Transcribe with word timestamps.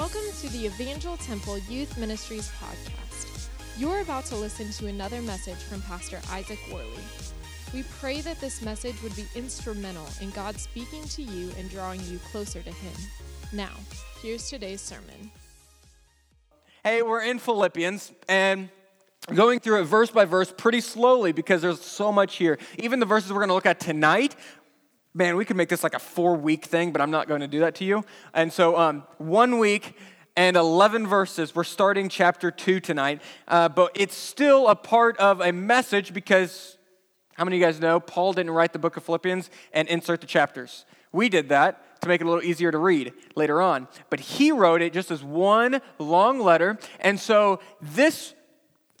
Welcome 0.00 0.32
to 0.40 0.48
the 0.48 0.64
Evangel 0.64 1.18
Temple 1.18 1.58
Youth 1.58 1.98
Ministries 1.98 2.50
podcast. 2.58 3.50
You're 3.76 4.00
about 4.00 4.24
to 4.26 4.34
listen 4.34 4.70
to 4.72 4.86
another 4.86 5.20
message 5.20 5.58
from 5.58 5.82
Pastor 5.82 6.18
Isaac 6.30 6.58
Worley. 6.72 7.04
We 7.74 7.82
pray 8.00 8.22
that 8.22 8.40
this 8.40 8.62
message 8.62 8.94
would 9.02 9.14
be 9.14 9.26
instrumental 9.34 10.06
in 10.22 10.30
God 10.30 10.58
speaking 10.58 11.04
to 11.04 11.22
you 11.22 11.50
and 11.58 11.68
drawing 11.68 12.00
you 12.04 12.18
closer 12.32 12.62
to 12.62 12.70
Him. 12.70 12.94
Now, 13.52 13.72
here's 14.22 14.48
today's 14.48 14.80
sermon. 14.80 15.30
Hey, 16.82 17.02
we're 17.02 17.22
in 17.22 17.38
Philippians 17.38 18.10
and 18.26 18.70
going 19.34 19.60
through 19.60 19.82
it 19.82 19.84
verse 19.84 20.10
by 20.10 20.24
verse 20.24 20.50
pretty 20.56 20.80
slowly 20.80 21.32
because 21.32 21.60
there's 21.60 21.82
so 21.82 22.10
much 22.10 22.36
here. 22.36 22.58
Even 22.78 23.00
the 23.00 23.06
verses 23.06 23.30
we're 23.34 23.40
going 23.40 23.48
to 23.48 23.54
look 23.54 23.66
at 23.66 23.80
tonight, 23.80 24.34
man, 25.14 25.36
we 25.36 25.44
could 25.44 25.56
make 25.56 25.68
this 25.68 25.82
like 25.82 25.94
a 25.94 25.98
four 25.98 26.36
week 26.36 26.64
thing, 26.64 26.92
but 26.92 27.00
I'm 27.00 27.10
not 27.10 27.28
going 27.28 27.40
to 27.40 27.48
do 27.48 27.60
that 27.60 27.74
to 27.76 27.84
you. 27.84 28.04
And 28.34 28.52
so, 28.52 28.76
um, 28.78 29.04
one 29.18 29.58
week 29.58 29.96
and 30.36 30.56
11 30.56 31.06
verses. 31.06 31.54
We're 31.54 31.64
starting 31.64 32.08
chapter 32.08 32.50
2 32.50 32.80
tonight, 32.80 33.20
uh, 33.48 33.68
but 33.68 33.90
it's 33.94 34.16
still 34.16 34.68
a 34.68 34.74
part 34.74 35.16
of 35.18 35.40
a 35.40 35.52
message 35.52 36.14
because 36.14 36.78
how 37.34 37.44
many 37.44 37.56
of 37.56 37.60
you 37.60 37.66
guys 37.66 37.80
know 37.80 38.00
Paul 38.00 38.32
didn't 38.32 38.52
write 38.52 38.72
the 38.72 38.78
book 38.78 38.96
of 38.96 39.04
Philippians 39.04 39.50
and 39.72 39.88
insert 39.88 40.20
the 40.20 40.26
chapters? 40.26 40.84
We 41.12 41.28
did 41.28 41.48
that 41.48 42.00
to 42.00 42.08
make 42.08 42.20
it 42.20 42.24
a 42.24 42.28
little 42.28 42.44
easier 42.44 42.70
to 42.70 42.78
read 42.78 43.12
later 43.34 43.60
on. 43.60 43.88
But 44.08 44.20
he 44.20 44.52
wrote 44.52 44.82
it 44.82 44.92
just 44.92 45.10
as 45.10 45.22
one 45.22 45.80
long 45.98 46.40
letter. 46.40 46.78
And 47.00 47.18
so 47.18 47.60
this 47.80 48.34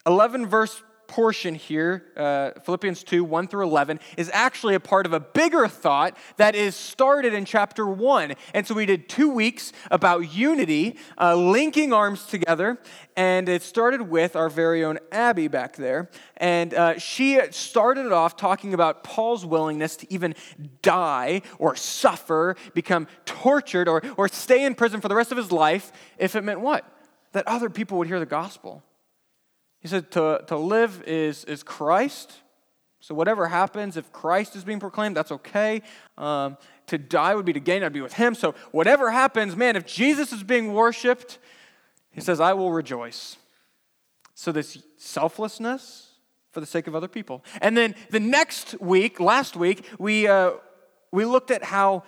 11 0.06 0.46
verse 0.46 0.82
portion 1.10 1.56
here, 1.56 2.04
uh, 2.16 2.52
Philippians 2.60 3.02
2 3.02 3.24
1 3.24 3.48
through 3.48 3.64
11, 3.64 3.98
is 4.16 4.30
actually 4.32 4.76
a 4.76 4.80
part 4.80 5.06
of 5.06 5.12
a 5.12 5.18
bigger 5.18 5.66
thought 5.66 6.16
that 6.36 6.54
is 6.54 6.76
started 6.76 7.34
in 7.34 7.44
chapter 7.44 7.84
1. 7.84 8.34
And 8.54 8.64
so 8.64 8.74
we 8.74 8.86
did 8.86 9.08
two 9.08 9.28
weeks 9.28 9.72
about 9.90 10.32
unity, 10.32 10.96
uh, 11.20 11.34
linking 11.34 11.92
arms 11.92 12.26
together, 12.26 12.78
and 13.16 13.48
it 13.48 13.62
started 13.62 14.02
with 14.02 14.36
our 14.36 14.48
very 14.48 14.84
own 14.84 15.00
Abby 15.10 15.48
back 15.48 15.74
there. 15.74 16.08
And 16.36 16.72
uh, 16.74 16.98
she 17.00 17.40
started 17.50 18.12
off 18.12 18.36
talking 18.36 18.72
about 18.72 19.02
Paul's 19.02 19.44
willingness 19.44 19.96
to 19.96 20.12
even 20.12 20.36
die 20.80 21.42
or 21.58 21.74
suffer, 21.74 22.54
become 22.72 23.08
tortured, 23.24 23.88
or, 23.88 24.00
or 24.16 24.28
stay 24.28 24.64
in 24.64 24.76
prison 24.76 25.00
for 25.00 25.08
the 25.08 25.16
rest 25.16 25.32
of 25.32 25.38
his 25.38 25.50
life 25.50 25.90
if 26.18 26.36
it 26.36 26.44
meant 26.44 26.60
what? 26.60 26.84
That 27.32 27.48
other 27.48 27.68
people 27.68 27.98
would 27.98 28.06
hear 28.06 28.20
the 28.20 28.26
gospel. 28.26 28.84
He 29.80 29.88
said 29.88 30.10
to, 30.12 30.44
to 30.46 30.56
live 30.56 31.02
is, 31.06 31.44
is 31.44 31.62
Christ. 31.62 32.32
So 33.00 33.14
whatever 33.14 33.48
happens, 33.48 33.96
if 33.96 34.12
Christ 34.12 34.54
is 34.54 34.62
being 34.62 34.78
proclaimed, 34.78 35.16
that's 35.16 35.32
okay. 35.32 35.82
Um, 36.18 36.58
to 36.86 36.98
die 36.98 37.34
would 37.34 37.46
be 37.46 37.54
to 37.54 37.60
gain, 37.60 37.82
I'd 37.82 37.92
be 37.92 38.02
with 38.02 38.12
him. 38.12 38.34
So 38.34 38.54
whatever 38.72 39.10
happens, 39.10 39.56
man, 39.56 39.76
if 39.76 39.86
Jesus 39.86 40.32
is 40.32 40.42
being 40.42 40.74
worshiped, 40.74 41.38
he 42.10 42.20
says, 42.20 42.40
I 42.40 42.52
will 42.52 42.72
rejoice. 42.72 43.36
So 44.34 44.52
this 44.52 44.78
selflessness 44.98 46.08
for 46.50 46.60
the 46.60 46.66
sake 46.66 46.86
of 46.86 46.94
other 46.94 47.08
people. 47.08 47.44
And 47.62 47.76
then 47.76 47.94
the 48.10 48.20
next 48.20 48.78
week, 48.80 49.20
last 49.20 49.56
week, 49.56 49.86
we, 49.98 50.26
uh, 50.26 50.52
we 51.12 51.24
looked 51.24 51.50
at 51.50 51.62
how 51.62 52.04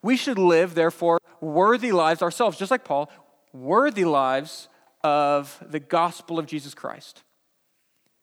we 0.00 0.16
should 0.16 0.38
live, 0.38 0.74
therefore, 0.74 1.18
worthy 1.40 1.92
lives 1.92 2.22
ourselves, 2.22 2.58
just 2.58 2.70
like 2.70 2.84
Paul, 2.84 3.10
worthy 3.52 4.04
lives 4.04 4.68
of 5.04 5.62
the 5.66 5.80
gospel 5.80 6.38
of 6.38 6.46
Jesus 6.46 6.74
Christ. 6.74 7.22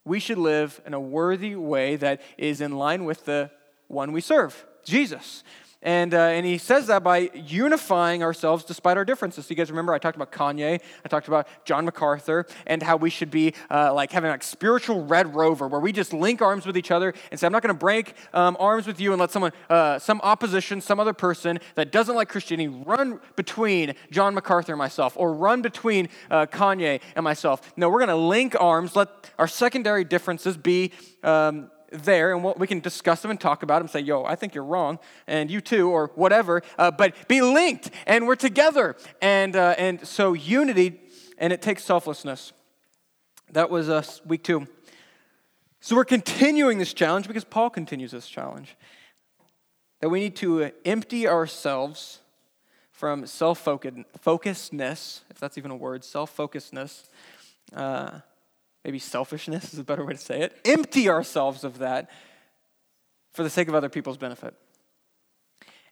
We 0.05 0.19
should 0.19 0.37
live 0.37 0.81
in 0.85 0.93
a 0.93 0.99
worthy 0.99 1.55
way 1.55 1.95
that 1.97 2.21
is 2.37 2.61
in 2.61 2.71
line 2.71 3.05
with 3.05 3.25
the 3.25 3.51
one 3.87 4.11
we 4.11 4.21
serve, 4.21 4.65
Jesus. 4.85 5.43
And, 5.81 6.13
uh, 6.13 6.17
and 6.17 6.45
he 6.45 6.57
says 6.57 6.87
that 6.87 7.03
by 7.03 7.29
unifying 7.33 8.21
ourselves 8.21 8.65
despite 8.65 8.97
our 8.97 9.05
differences. 9.05 9.45
So 9.45 9.51
you 9.51 9.55
guys 9.55 9.69
remember 9.69 9.93
I 9.93 9.97
talked 9.97 10.17
about 10.17 10.31
Kanye, 10.31 10.81
I 11.05 11.07
talked 11.07 11.29
about 11.29 11.47
John 11.63 11.85
MacArthur, 11.85 12.45
and 12.67 12.83
how 12.83 12.97
we 12.97 13.09
should 13.09 13.31
be 13.31 13.53
uh, 13.71 13.93
like 13.93 14.11
having 14.11 14.29
like 14.29 14.43
spiritual 14.43 15.05
red 15.05 15.33
rover 15.33 15.67
where 15.67 15.79
we 15.79 15.93
just 15.93 16.11
link 16.11 16.41
arms 16.41 16.65
with 16.65 16.75
each 16.75 16.91
other 16.91 17.13
and 17.31 17.39
say, 17.39 17.47
I'm 17.47 17.53
not 17.53 17.61
going 17.61 17.73
to 17.73 17.79
break 17.79 18.15
um, 18.33 18.57
arms 18.59 18.87
with 18.87 18.99
you 18.99 19.13
and 19.13 19.21
let 19.21 19.31
someone, 19.31 19.53
uh, 19.69 19.99
some 19.99 20.19
opposition, 20.21 20.81
some 20.81 20.99
other 20.99 21.13
person 21.13 21.59
that 21.75 21.93
doesn't 21.93 22.15
like 22.15 22.27
Christianity 22.27 22.67
run 22.67 23.21
between 23.37 23.93
John 24.11 24.33
MacArthur 24.33 24.73
and 24.73 24.79
myself 24.79 25.13
or 25.15 25.33
run 25.33 25.61
between 25.61 26.09
uh, 26.29 26.45
Kanye 26.45 26.99
and 27.15 27.23
myself. 27.23 27.73
No, 27.77 27.89
we're 27.89 27.99
going 27.99 28.09
to 28.09 28.15
link 28.15 28.53
arms, 28.59 28.97
let 28.97 29.31
our 29.39 29.47
secondary 29.47 30.03
differences 30.03 30.57
be. 30.57 30.91
Um, 31.23 31.71
there 31.91 32.33
and 32.33 32.43
what 32.43 32.59
we 32.59 32.67
can 32.67 32.79
discuss 32.79 33.21
them 33.21 33.31
and 33.31 33.39
talk 33.39 33.63
about 33.63 33.79
them 33.79 33.87
say 33.87 33.99
yo 33.99 34.23
i 34.25 34.35
think 34.35 34.53
you're 34.53 34.63
wrong 34.63 34.99
and 35.27 35.49
you 35.49 35.59
too 35.59 35.89
or 35.89 36.11
whatever 36.15 36.61
uh, 36.77 36.91
but 36.91 37.27
be 37.27 37.41
linked 37.41 37.89
and 38.05 38.27
we're 38.27 38.35
together 38.35 38.95
and 39.21 39.55
uh, 39.55 39.75
and 39.77 40.05
so 40.07 40.33
unity 40.33 40.99
and 41.39 41.51
it 41.51 41.61
takes 41.63 41.83
selflessness. 41.83 42.53
That 43.51 43.71
was 43.71 43.89
us 43.89 44.19
uh, 44.19 44.23
week 44.27 44.43
two. 44.43 44.67
So 45.79 45.95
we're 45.95 46.05
continuing 46.05 46.77
this 46.77 46.93
challenge 46.93 47.25
because 47.27 47.45
paul 47.45 47.71
continues 47.71 48.11
this 48.11 48.27
challenge 48.27 48.75
that 50.01 50.09
we 50.09 50.19
need 50.19 50.35
to 50.35 50.71
empty 50.85 51.27
ourselves 51.27 52.19
from 52.91 53.25
self-focusedness 53.25 55.21
if 55.29 55.39
that's 55.39 55.57
even 55.57 55.71
a 55.71 55.75
word 55.75 56.03
self-focusedness 56.03 57.05
uh, 57.73 58.19
maybe 58.83 58.99
selfishness 58.99 59.73
is 59.73 59.79
a 59.79 59.83
better 59.83 60.05
way 60.05 60.13
to 60.13 60.19
say 60.19 60.41
it, 60.41 60.57
empty 60.65 61.09
ourselves 61.09 61.63
of 61.63 61.79
that 61.79 62.09
for 63.33 63.43
the 63.43 63.49
sake 63.49 63.67
of 63.67 63.75
other 63.75 63.89
people's 63.89 64.17
benefit. 64.17 64.53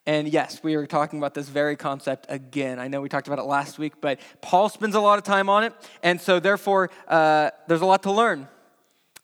And 0.06 0.30
yes, 0.30 0.64
we 0.64 0.76
are 0.76 0.88
talking 0.88 1.20
about 1.20 1.34
this 1.34 1.50
very 1.50 1.76
concept 1.76 2.28
again. 2.30 2.80
I 2.80 2.88
know 2.88 3.02
we 3.02 3.10
talked 3.10 3.28
about 3.28 3.40
it 3.40 3.46
last 3.46 3.78
week, 3.78 4.00
but 4.00 4.22
Paul 4.42 4.70
spends 4.70 4.96
a 4.96 5.02
lot 5.02 5.18
of 5.18 5.26
time 5.26 5.50
on 5.50 5.66
it. 5.66 5.74
And 6.02 6.22
so, 6.22 6.40
therefore, 6.40 6.90
uh, 7.10 7.52
there's 7.68 7.82
a 7.82 7.86
lot 7.86 8.04
to 8.04 8.12
learn. 8.12 8.48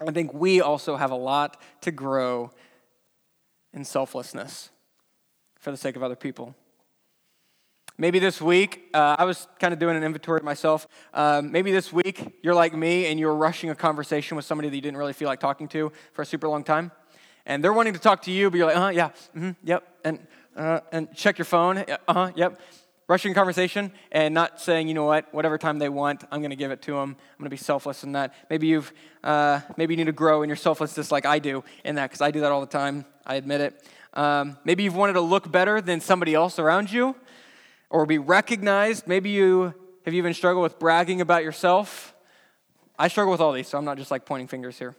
I 0.06 0.12
think 0.12 0.34
we 0.34 0.59
also 0.59 0.97
have 0.97 1.12
a 1.12 1.16
lot 1.16 1.62
to 1.81 1.91
grow 1.91 2.52
in 3.73 3.85
selflessness 3.85 4.72
for 5.57 5.72
the 5.72 5.78
sake 5.78 5.96
of 5.96 6.03
other 6.03 6.18
people. 6.18 6.53
Maybe 7.96 8.18
this 8.18 8.42
week, 8.42 8.90
uh, 8.96 9.18
I 9.20 9.24
was 9.24 9.48
kind 9.59 9.72
of 9.72 9.80
doing 9.80 9.96
an 9.96 10.04
inventory 10.04 10.42
myself. 10.42 10.88
Um, 11.14 11.52
maybe 11.52 11.72
this 11.72 11.94
week, 11.94 12.40
you're 12.42 12.56
like 12.56 12.74
me 12.74 13.06
and 13.06 13.20
you're 13.20 13.36
rushing 13.36 13.70
a 13.70 13.76
conversation 13.76 14.36
with 14.36 14.46
somebody 14.46 14.68
that 14.68 14.76
you 14.76 14.81
didn't 14.81 14.98
really 14.98 15.14
feel 15.14 15.28
like 15.28 15.40
talking 15.40 15.68
to 15.70 15.92
for 16.12 16.24
a 16.24 16.26
super 16.26 16.50
long 16.50 16.64
time. 16.64 16.92
And 17.46 17.64
they're 17.64 17.72
wanting 17.72 17.94
to 17.94 18.00
talk 18.00 18.24
to 18.24 18.32
you, 18.32 18.50
but 18.50 18.58
you're 18.58 18.66
like, 18.66 18.76
uh 18.76 18.82
huh, 18.82 18.90
yeah, 18.90 19.09
mm-hmm, 19.36 19.52
yep. 19.64 19.88
And, 20.03 20.26
uh, 20.56 20.80
and 20.92 21.14
check 21.14 21.38
your 21.38 21.46
phone, 21.46 21.78
uh 21.78 21.98
huh, 22.08 22.32
yep. 22.36 22.59
Rushing 23.08 23.36
conversation 23.36 23.92
and 24.12 24.34
not 24.34 24.59
saying, 24.59 24.88
you 24.88 24.96
know 24.96 25.06
what, 25.06 25.32
whatever 25.32 25.59
time 25.59 25.78
they 25.78 25.90
want, 25.90 26.24
I'm 26.32 26.40
going 26.40 26.50
to 26.50 26.56
give 26.56 26.72
it 26.72 26.82
to 26.84 26.94
them. 26.94 27.09
I'm 27.12 27.38
going 27.38 27.46
to 27.46 27.50
be 27.50 27.58
selfless 27.58 28.03
in 28.03 28.14
that. 28.14 28.34
Maybe 28.50 28.66
you've, 28.66 28.92
uh, 29.24 29.59
maybe 29.78 29.94
you 29.94 29.98
need 29.98 30.06
to 30.06 30.14
grow 30.14 30.42
in 30.42 30.50
your 30.50 30.56
selflessness 30.56 31.12
like 31.12 31.28
I 31.28 31.38
do 31.38 31.64
in 31.86 31.94
that, 31.96 32.09
because 32.09 32.22
I 32.22 32.32
do 32.32 32.40
that 32.40 32.52
all 32.52 32.62
the 32.62 32.66
time. 32.66 33.06
I 33.24 33.36
admit 33.36 33.62
it. 33.62 33.88
Um, 34.16 34.58
maybe 34.64 34.84
you've 34.84 34.96
wanted 34.96 35.14
to 35.14 35.22
look 35.22 35.52
better 35.52 35.80
than 35.80 36.00
somebody 36.00 36.34
else 36.34 36.58
around 36.58 36.92
you 36.92 37.16
or 37.94 38.08
be 38.08 38.18
recognized. 38.18 39.08
Maybe 39.08 39.30
you 39.30 39.74
have 40.04 40.16
even 40.16 40.34
struggled 40.34 40.64
with 40.64 40.80
bragging 40.80 41.22
about 41.22 41.44
yourself. 41.44 42.16
I 42.98 43.08
struggle 43.08 43.31
with 43.31 43.40
all 43.40 43.54
these, 43.54 43.68
so 43.68 43.78
I'm 43.78 43.86
not 43.86 43.98
just 43.98 44.09
like 44.09 44.26
pointing 44.26 44.48
fingers 44.48 44.80
here. 44.80 44.96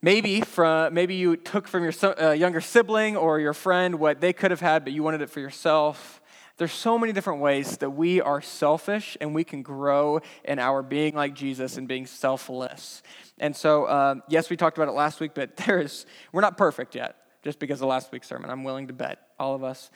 Maybe, 0.00 0.40
from, 0.40 0.94
maybe 0.94 1.14
you 1.14 1.36
took 1.36 1.68
from 1.68 1.84
your 1.84 1.92
uh, 2.02 2.30
younger 2.30 2.62
sibling 2.62 3.16
or 3.16 3.38
your 3.38 3.52
friend 3.52 3.96
what 3.96 4.20
they 4.20 4.32
could 4.32 4.50
have 4.50 4.60
had, 4.60 4.82
but 4.82 4.94
you 4.94 5.02
wanted 5.02 5.20
it 5.20 5.28
for 5.28 5.40
yourself. 5.40 6.22
There's 6.56 6.72
so 6.72 6.98
many 6.98 7.12
different 7.12 7.40
ways 7.40 7.76
that 7.78 7.90
we 7.90 8.22
are 8.22 8.40
selfish 8.40 9.18
and 9.20 9.34
we 9.34 9.44
can 9.44 9.60
grow 9.60 10.20
in 10.42 10.58
our 10.58 10.82
being 10.82 11.14
like 11.14 11.34
Jesus 11.34 11.76
and 11.76 11.86
being 11.86 12.06
selfless. 12.06 13.02
And 13.38 13.54
so, 13.54 13.86
um, 13.90 14.22
yes, 14.28 14.48
we 14.48 14.56
talked 14.56 14.78
about 14.78 14.88
it 14.88 14.92
last 14.92 15.20
week, 15.20 15.32
but 15.34 15.54
there 15.66 15.80
is, 15.80 16.06
we're 16.32 16.40
not 16.40 16.56
perfect 16.56 16.94
yet, 16.94 17.16
just 17.42 17.58
because 17.58 17.82
of 17.82 17.88
last 17.88 18.10
week's 18.10 18.26
sermon. 18.26 18.48
I'm 18.48 18.64
willing 18.64 18.86
to 18.86 18.94
bet 18.94 19.18
all 19.38 19.54
of 19.54 19.62
us 19.62 19.90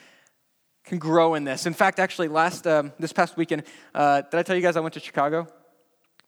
can 0.90 0.98
grow 0.98 1.34
in 1.34 1.44
this. 1.44 1.66
In 1.66 1.72
fact, 1.72 2.00
actually, 2.00 2.26
last 2.26 2.66
um, 2.66 2.92
this 2.98 3.12
past 3.12 3.36
weekend, 3.36 3.62
uh, 3.94 4.22
did 4.22 4.34
I 4.34 4.42
tell 4.42 4.56
you 4.56 4.62
guys 4.62 4.76
I 4.76 4.80
went 4.80 4.94
to 4.94 5.00
Chicago 5.00 5.46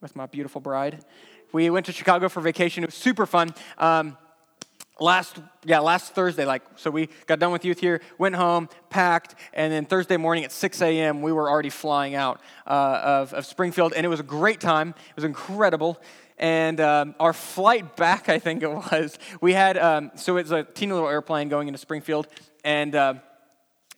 with 0.00 0.14
my 0.14 0.26
beautiful 0.26 0.60
bride? 0.60 1.04
We 1.50 1.68
went 1.68 1.86
to 1.86 1.92
Chicago 1.92 2.28
for 2.28 2.40
vacation. 2.40 2.84
It 2.84 2.86
was 2.86 2.94
super 2.94 3.26
fun. 3.26 3.52
Um, 3.76 4.16
last 5.00 5.40
yeah 5.64 5.80
last 5.80 6.14
thursday 6.14 6.44
like 6.44 6.62
so 6.76 6.90
we 6.90 7.08
got 7.26 7.40
done 7.40 7.50
with 7.50 7.64
youth 7.64 7.80
here 7.80 8.00
went 8.18 8.36
home 8.36 8.68
packed 8.88 9.34
and 9.54 9.72
then 9.72 9.84
thursday 9.84 10.18
morning 10.18 10.44
at 10.44 10.52
6 10.52 10.82
a.m 10.82 11.22
we 11.22 11.32
were 11.32 11.50
already 11.50 11.70
flying 11.70 12.14
out 12.14 12.40
uh, 12.66 13.00
of, 13.02 13.32
of 13.32 13.46
springfield 13.46 13.94
and 13.94 14.04
it 14.04 14.08
was 14.10 14.20
a 14.20 14.22
great 14.22 14.60
time 14.60 14.90
it 14.90 15.16
was 15.16 15.24
incredible 15.24 15.98
and 16.38 16.78
um, 16.78 17.16
our 17.18 17.32
flight 17.32 17.96
back 17.96 18.28
i 18.36 18.38
think 18.38 18.62
it 18.62 18.70
was 18.70 19.18
we 19.40 19.54
had 19.54 19.76
um, 19.78 20.12
so 20.14 20.36
it's 20.36 20.50
a 20.50 20.62
teeny 20.62 20.92
little 20.92 21.08
airplane 21.08 21.48
going 21.48 21.68
into 21.68 21.78
springfield 21.78 22.28
and 22.62 22.94
uh, 22.94 23.14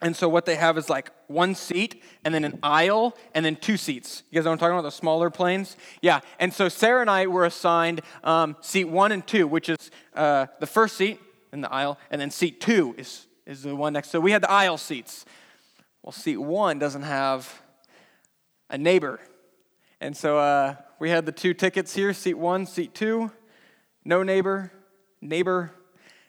and 0.04 0.14
so 0.14 0.28
what 0.28 0.44
they 0.44 0.56
have 0.56 0.76
is 0.76 0.90
like 0.90 1.10
one 1.28 1.54
seat 1.54 2.02
and 2.26 2.34
then 2.34 2.44
an 2.44 2.58
aisle 2.62 3.16
and 3.34 3.42
then 3.42 3.56
two 3.56 3.78
seats. 3.78 4.22
You 4.30 4.36
guys 4.36 4.44
know 4.44 4.50
what 4.50 4.56
I'm 4.56 4.58
talking 4.58 4.74
about? 4.74 4.82
The 4.82 4.90
smaller 4.90 5.30
planes? 5.30 5.78
Yeah. 6.02 6.20
And 6.38 6.52
so 6.52 6.68
Sarah 6.68 7.00
and 7.00 7.08
I 7.08 7.26
were 7.26 7.46
assigned 7.46 8.02
um, 8.22 8.54
seat 8.60 8.84
one 8.84 9.12
and 9.12 9.26
two, 9.26 9.46
which 9.46 9.70
is 9.70 9.90
uh, 10.14 10.46
the 10.60 10.66
first 10.66 10.98
seat 10.98 11.18
in 11.54 11.62
the 11.62 11.72
aisle, 11.72 11.98
and 12.10 12.20
then 12.20 12.30
seat 12.30 12.60
two 12.60 12.94
is, 12.98 13.26
is 13.46 13.62
the 13.62 13.74
one 13.74 13.94
next. 13.94 14.10
So 14.10 14.20
we 14.20 14.30
had 14.30 14.42
the 14.42 14.50
aisle 14.50 14.76
seats. 14.76 15.24
Well, 16.02 16.12
seat 16.12 16.36
one 16.36 16.78
doesn't 16.78 17.04
have 17.04 17.62
a 18.68 18.76
neighbor. 18.76 19.20
And 20.02 20.14
so 20.14 20.36
uh, 20.36 20.74
we 20.98 21.08
had 21.08 21.24
the 21.24 21.32
two 21.32 21.54
tickets 21.54 21.94
here 21.94 22.12
seat 22.12 22.34
one, 22.34 22.66
seat 22.66 22.94
two, 22.94 23.32
no 24.04 24.22
neighbor, 24.22 24.70
neighbor. 25.22 25.72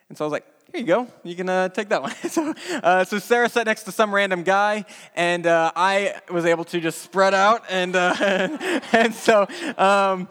And 0.08 0.18
so 0.18 0.24
I 0.24 0.28
was 0.28 0.32
like, 0.32 0.46
here 0.72 0.82
you 0.82 0.88
go. 0.88 1.08
You 1.24 1.36
can 1.36 1.48
uh, 1.48 1.70
take 1.70 1.90
that 1.90 2.02
one. 2.02 2.12
so, 2.30 2.54
uh, 2.84 3.04
so 3.06 3.20
Sarah 3.20 3.50
sat 3.50 3.66
next 3.66 3.84
to 3.84 3.92
some 3.92 4.14
random 4.14 4.44
guy, 4.44 4.86
and 5.16 5.48
uh, 5.48 5.72
I 5.76 6.20
was 6.30 6.46
able 6.46 6.66
to 6.66 6.82
just 6.82 7.02
spread 7.02 7.34
out. 7.34 7.64
And, 7.70 7.96
uh, 7.96 8.14
and 8.92 9.14
so, 9.14 9.48
um, 9.78 10.28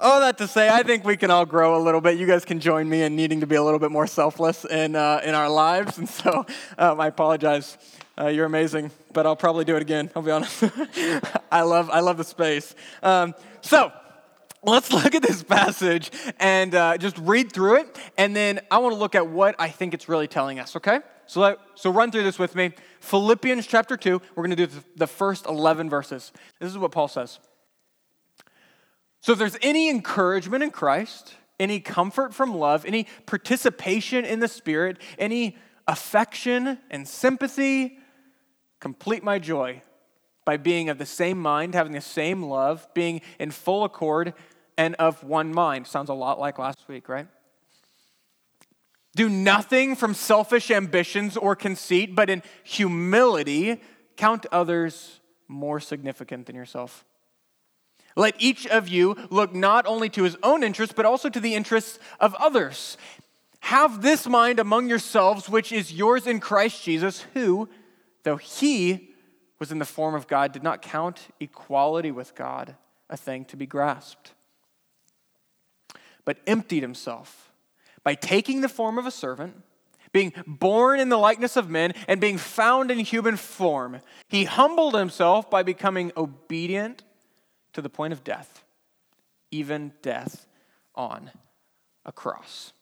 all 0.00 0.20
that 0.20 0.38
to 0.38 0.46
say, 0.46 0.68
I 0.68 0.82
think 0.82 1.04
we 1.04 1.16
can 1.16 1.30
all 1.30 1.44
grow 1.44 1.76
a 1.76 1.82
little 1.82 2.00
bit. 2.00 2.18
You 2.18 2.26
guys 2.26 2.44
can 2.44 2.60
join 2.60 2.88
me 2.88 3.02
in 3.02 3.16
needing 3.16 3.40
to 3.40 3.46
be 3.46 3.56
a 3.56 3.62
little 3.62 3.80
bit 3.80 3.90
more 3.90 4.06
selfless 4.06 4.64
in, 4.64 4.94
uh, 4.94 5.20
in 5.24 5.34
our 5.34 5.50
lives. 5.50 5.98
And 5.98 6.08
so 6.08 6.46
um, 6.78 7.00
I 7.00 7.08
apologize. 7.08 7.76
Uh, 8.18 8.28
you're 8.28 8.46
amazing, 8.46 8.90
but 9.12 9.26
I'll 9.26 9.36
probably 9.36 9.64
do 9.64 9.76
it 9.76 9.82
again. 9.82 10.10
I'll 10.16 10.22
be 10.22 10.30
honest. 10.30 10.64
I 11.52 11.62
love 11.62 11.88
I 11.90 12.00
love 12.00 12.16
the 12.16 12.24
space. 12.24 12.74
Um, 13.00 13.32
so 13.60 13.92
let's 14.62 14.92
look 15.04 15.14
at 15.14 15.22
this 15.22 15.42
passage 15.42 16.10
and 16.38 16.74
uh, 16.74 16.98
just 16.98 17.18
read 17.18 17.52
through 17.52 17.76
it, 17.76 17.98
and 18.16 18.34
then 18.34 18.60
I 18.70 18.78
want 18.78 18.94
to 18.94 18.98
look 18.98 19.14
at 19.14 19.26
what 19.28 19.54
I 19.58 19.68
think 19.68 19.94
it's 19.94 20.08
really 20.08 20.28
telling 20.28 20.58
us. 20.58 20.76
Okay? 20.76 21.00
So 21.26 21.40
let, 21.40 21.58
so 21.74 21.90
run 21.90 22.10
through 22.10 22.22
this 22.22 22.38
with 22.38 22.54
me. 22.54 22.72
Philippians 23.00 23.66
chapter 23.66 23.96
two. 23.96 24.20
We're 24.34 24.46
going 24.46 24.56
to 24.56 24.66
do 24.66 24.80
the 24.96 25.06
first 25.06 25.46
eleven 25.46 25.90
verses. 25.90 26.32
This 26.58 26.70
is 26.70 26.78
what 26.78 26.92
Paul 26.92 27.08
says. 27.08 27.38
So 29.20 29.32
if 29.32 29.38
there's 29.38 29.56
any 29.62 29.90
encouragement 29.90 30.62
in 30.62 30.70
Christ, 30.70 31.34
any 31.60 31.80
comfort 31.80 32.32
from 32.32 32.54
love, 32.54 32.84
any 32.86 33.06
participation 33.26 34.24
in 34.24 34.40
the 34.40 34.48
Spirit, 34.48 34.98
any 35.18 35.58
affection 35.86 36.78
and 36.90 37.06
sympathy 37.06 37.98
Complete 38.80 39.24
my 39.24 39.38
joy 39.38 39.82
by 40.48 40.56
being 40.56 40.88
of 40.88 40.96
the 40.96 41.04
same 41.04 41.38
mind, 41.38 41.74
having 41.74 41.92
the 41.92 42.00
same 42.00 42.42
love, 42.42 42.88
being 42.94 43.20
in 43.38 43.50
full 43.50 43.84
accord, 43.84 44.32
and 44.78 44.94
of 44.94 45.22
one 45.22 45.52
mind. 45.52 45.86
Sounds 45.86 46.08
a 46.08 46.14
lot 46.14 46.40
like 46.40 46.58
last 46.58 46.88
week, 46.88 47.06
right? 47.10 47.28
Do 49.14 49.28
nothing 49.28 49.94
from 49.94 50.14
selfish 50.14 50.70
ambitions 50.70 51.36
or 51.36 51.54
conceit, 51.54 52.14
but 52.14 52.30
in 52.30 52.42
humility 52.64 53.82
count 54.16 54.46
others 54.50 55.20
more 55.48 55.80
significant 55.80 56.46
than 56.46 56.56
yourself. 56.56 57.04
Let 58.16 58.34
each 58.38 58.66
of 58.68 58.88
you 58.88 59.16
look 59.28 59.54
not 59.54 59.84
only 59.84 60.08
to 60.08 60.22
his 60.22 60.38
own 60.42 60.64
interests, 60.64 60.94
but 60.96 61.04
also 61.04 61.28
to 61.28 61.40
the 61.40 61.56
interests 61.56 61.98
of 62.20 62.34
others. 62.36 62.96
Have 63.60 64.00
this 64.00 64.26
mind 64.26 64.58
among 64.58 64.88
yourselves, 64.88 65.46
which 65.46 65.72
is 65.72 65.92
yours 65.92 66.26
in 66.26 66.40
Christ 66.40 66.82
Jesus, 66.84 67.26
who, 67.34 67.68
though 68.22 68.38
he 68.38 69.08
was 69.58 69.72
in 69.72 69.78
the 69.78 69.84
form 69.84 70.14
of 70.14 70.26
God, 70.26 70.52
did 70.52 70.62
not 70.62 70.82
count 70.82 71.28
equality 71.40 72.10
with 72.10 72.34
God 72.34 72.76
a 73.10 73.16
thing 73.16 73.44
to 73.46 73.56
be 73.56 73.66
grasped, 73.66 74.32
but 76.24 76.38
emptied 76.46 76.82
himself 76.82 77.52
by 78.04 78.14
taking 78.14 78.60
the 78.60 78.68
form 78.68 78.98
of 78.98 79.06
a 79.06 79.10
servant, 79.10 79.62
being 80.12 80.32
born 80.46 81.00
in 81.00 81.08
the 81.08 81.18
likeness 81.18 81.56
of 81.56 81.68
men, 81.68 81.92
and 82.06 82.20
being 82.20 82.38
found 82.38 82.90
in 82.90 82.98
human 82.98 83.36
form. 83.36 84.00
He 84.28 84.44
humbled 84.44 84.94
himself 84.94 85.50
by 85.50 85.62
becoming 85.62 86.12
obedient 86.16 87.02
to 87.72 87.82
the 87.82 87.90
point 87.90 88.12
of 88.12 88.24
death, 88.24 88.64
even 89.50 89.92
death 90.02 90.46
on 90.94 91.30
a 92.04 92.12
cross. 92.12 92.72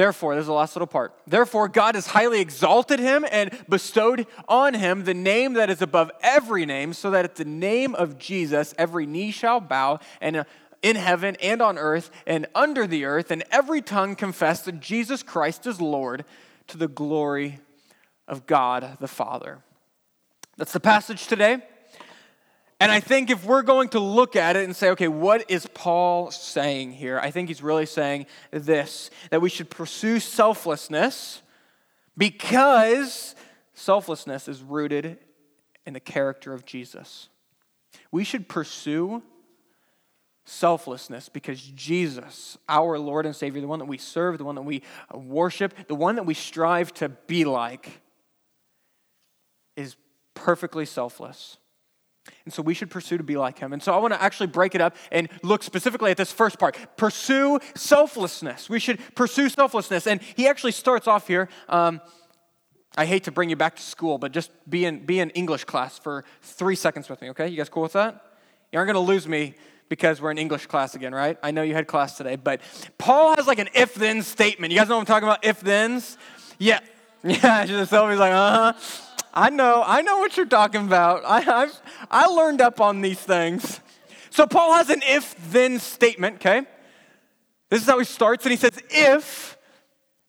Therefore, 0.00 0.32
there's 0.32 0.46
the 0.46 0.54
last 0.54 0.74
little 0.76 0.86
part. 0.86 1.14
Therefore, 1.26 1.68
God 1.68 1.94
has 1.94 2.06
highly 2.06 2.40
exalted 2.40 2.98
him 2.98 3.26
and 3.30 3.50
bestowed 3.68 4.26
on 4.48 4.72
him 4.72 5.04
the 5.04 5.12
name 5.12 5.52
that 5.52 5.68
is 5.68 5.82
above 5.82 6.10
every 6.22 6.64
name, 6.64 6.94
so 6.94 7.10
that 7.10 7.26
at 7.26 7.34
the 7.34 7.44
name 7.44 7.94
of 7.94 8.16
Jesus 8.16 8.74
every 8.78 9.04
knee 9.04 9.30
shall 9.30 9.60
bow, 9.60 10.00
and 10.22 10.38
uh, 10.38 10.44
in 10.80 10.96
heaven 10.96 11.36
and 11.42 11.60
on 11.60 11.76
earth 11.76 12.10
and 12.26 12.46
under 12.54 12.86
the 12.86 13.04
earth, 13.04 13.30
and 13.30 13.44
every 13.50 13.82
tongue 13.82 14.16
confess 14.16 14.62
that 14.62 14.80
Jesus 14.80 15.22
Christ 15.22 15.66
is 15.66 15.82
Lord 15.82 16.24
to 16.68 16.78
the 16.78 16.88
glory 16.88 17.58
of 18.26 18.46
God 18.46 18.96
the 19.00 19.06
Father. 19.06 19.58
That's 20.56 20.72
the 20.72 20.80
passage 20.80 21.26
today. 21.26 21.58
And 22.80 22.90
I 22.90 23.00
think 23.00 23.28
if 23.28 23.44
we're 23.44 23.62
going 23.62 23.90
to 23.90 24.00
look 24.00 24.36
at 24.36 24.56
it 24.56 24.64
and 24.64 24.74
say, 24.74 24.88
okay, 24.90 25.06
what 25.06 25.50
is 25.50 25.66
Paul 25.66 26.30
saying 26.30 26.92
here? 26.92 27.20
I 27.22 27.30
think 27.30 27.48
he's 27.48 27.62
really 27.62 27.84
saying 27.84 28.24
this 28.50 29.10
that 29.30 29.42
we 29.42 29.50
should 29.50 29.68
pursue 29.68 30.18
selflessness 30.18 31.42
because 32.16 33.34
selflessness 33.74 34.48
is 34.48 34.62
rooted 34.62 35.18
in 35.84 35.92
the 35.92 36.00
character 36.00 36.54
of 36.54 36.64
Jesus. 36.64 37.28
We 38.10 38.24
should 38.24 38.48
pursue 38.48 39.22
selflessness 40.46 41.28
because 41.28 41.60
Jesus, 41.60 42.56
our 42.68 42.98
Lord 42.98 43.26
and 43.26 43.36
Savior, 43.36 43.60
the 43.60 43.68
one 43.68 43.78
that 43.78 43.84
we 43.84 43.98
serve, 43.98 44.38
the 44.38 44.44
one 44.44 44.54
that 44.54 44.62
we 44.62 44.82
worship, 45.12 45.74
the 45.86 45.94
one 45.94 46.16
that 46.16 46.24
we 46.24 46.34
strive 46.34 46.94
to 46.94 47.10
be 47.10 47.44
like, 47.44 48.00
is 49.76 49.96
perfectly 50.34 50.86
selfless. 50.86 51.58
And 52.44 52.52
so 52.52 52.62
we 52.62 52.74
should 52.74 52.90
pursue 52.90 53.16
to 53.16 53.24
be 53.24 53.36
like 53.36 53.58
him. 53.58 53.72
And 53.72 53.82
so 53.82 53.92
I 53.92 53.98
want 53.98 54.14
to 54.14 54.22
actually 54.22 54.48
break 54.48 54.74
it 54.74 54.80
up 54.80 54.96
and 55.10 55.28
look 55.42 55.62
specifically 55.62 56.10
at 56.10 56.16
this 56.16 56.32
first 56.32 56.58
part. 56.58 56.76
Pursue 56.96 57.60
selflessness. 57.74 58.68
We 58.68 58.78
should 58.78 58.98
pursue 59.14 59.48
selflessness. 59.48 60.06
And 60.06 60.20
he 60.22 60.46
actually 60.46 60.72
starts 60.72 61.06
off 61.06 61.26
here. 61.26 61.48
Um, 61.68 62.00
I 62.96 63.06
hate 63.06 63.24
to 63.24 63.32
bring 63.32 63.50
you 63.50 63.56
back 63.56 63.76
to 63.76 63.82
school, 63.82 64.18
but 64.18 64.32
just 64.32 64.50
be 64.68 64.84
in, 64.84 65.04
be 65.06 65.20
in 65.20 65.30
English 65.30 65.64
class 65.64 65.98
for 65.98 66.24
three 66.42 66.74
seconds 66.76 67.08
with 67.08 67.22
me, 67.22 67.30
okay? 67.30 67.48
You 67.48 67.56
guys 67.56 67.68
cool 67.68 67.82
with 67.82 67.92
that? 67.92 68.24
You 68.72 68.78
aren't 68.78 68.92
going 68.92 69.04
to 69.04 69.12
lose 69.12 69.28
me 69.28 69.54
because 69.88 70.20
we're 70.20 70.30
in 70.30 70.38
English 70.38 70.66
class 70.66 70.94
again, 70.94 71.14
right? 71.14 71.38
I 71.42 71.50
know 71.50 71.62
you 71.62 71.74
had 71.74 71.86
class 71.86 72.16
today, 72.16 72.36
but 72.36 72.60
Paul 72.98 73.36
has 73.36 73.46
like 73.46 73.58
an 73.58 73.68
if 73.74 73.94
then 73.94 74.22
statement. 74.22 74.72
You 74.72 74.78
guys 74.78 74.88
know 74.88 74.96
what 74.96 75.02
I'm 75.02 75.06
talking 75.06 75.28
about? 75.28 75.44
If 75.44 75.58
thens? 75.58 76.16
Yeah. 76.58 76.80
Yeah, 77.22 77.84
Sylvie's 77.84 78.18
like, 78.18 78.32
uh 78.32 78.72
huh. 78.72 79.09
I 79.32 79.50
know, 79.50 79.82
I 79.86 80.02
know 80.02 80.18
what 80.18 80.36
you're 80.36 80.46
talking 80.46 80.86
about. 80.86 81.24
I, 81.24 81.62
I've, 81.62 81.82
I 82.10 82.26
learned 82.26 82.60
up 82.60 82.80
on 82.80 83.00
these 83.00 83.20
things. 83.20 83.80
So 84.30 84.46
Paul 84.46 84.74
has 84.74 84.90
an 84.90 85.02
if 85.04 85.34
then 85.50 85.78
statement, 85.78 86.36
okay? 86.36 86.66
This 87.68 87.82
is 87.82 87.86
how 87.86 87.98
he 87.98 88.04
starts, 88.04 88.44
and 88.44 88.50
he 88.50 88.56
says, 88.56 88.72
If 88.90 89.56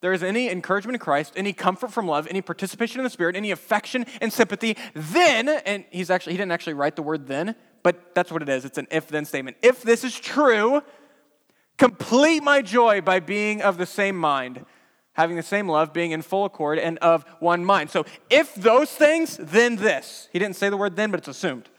there 0.01 0.13
is 0.13 0.23
any 0.23 0.49
encouragement 0.49 0.95
in 0.95 0.99
Christ, 0.99 1.33
any 1.35 1.53
comfort 1.53 1.91
from 1.91 2.07
love, 2.07 2.27
any 2.27 2.41
participation 2.41 2.99
in 2.99 3.03
the 3.03 3.09
Spirit, 3.09 3.35
any 3.35 3.51
affection 3.51 4.05
and 4.19 4.31
sympathy, 4.31 4.77
then, 4.93 5.49
and 5.49 5.85
he's 5.91 6.09
actually, 6.09 6.33
he 6.33 6.37
didn't 6.37 6.51
actually 6.51 6.73
write 6.73 6.95
the 6.95 7.03
word 7.03 7.27
then, 7.27 7.55
but 7.83 8.13
that's 8.13 8.31
what 8.31 8.41
it 8.41 8.49
is. 8.49 8.65
It's 8.65 8.77
an 8.77 8.87
if 8.91 9.07
then 9.07 9.25
statement. 9.25 9.57
If 9.61 9.81
this 9.81 10.03
is 10.03 10.19
true, 10.19 10.81
complete 11.77 12.43
my 12.43 12.61
joy 12.61 13.01
by 13.01 13.19
being 13.19 13.61
of 13.61 13.77
the 13.77 13.85
same 13.85 14.15
mind 14.15 14.65
having 15.13 15.35
the 15.35 15.43
same 15.43 15.67
love, 15.67 15.93
being 15.93 16.11
in 16.11 16.21
full 16.21 16.45
accord, 16.45 16.79
and 16.79 16.97
of 16.99 17.23
one 17.39 17.65
mind. 17.65 17.89
So 17.89 18.05
if 18.29 18.53
those 18.55 18.91
things, 18.91 19.37
then 19.37 19.75
this. 19.75 20.29
He 20.31 20.39
didn't 20.39 20.55
say 20.55 20.69
the 20.69 20.77
word 20.77 20.95
then, 20.95 21.11
but 21.11 21.19
it's 21.19 21.27
assumed. 21.27 21.69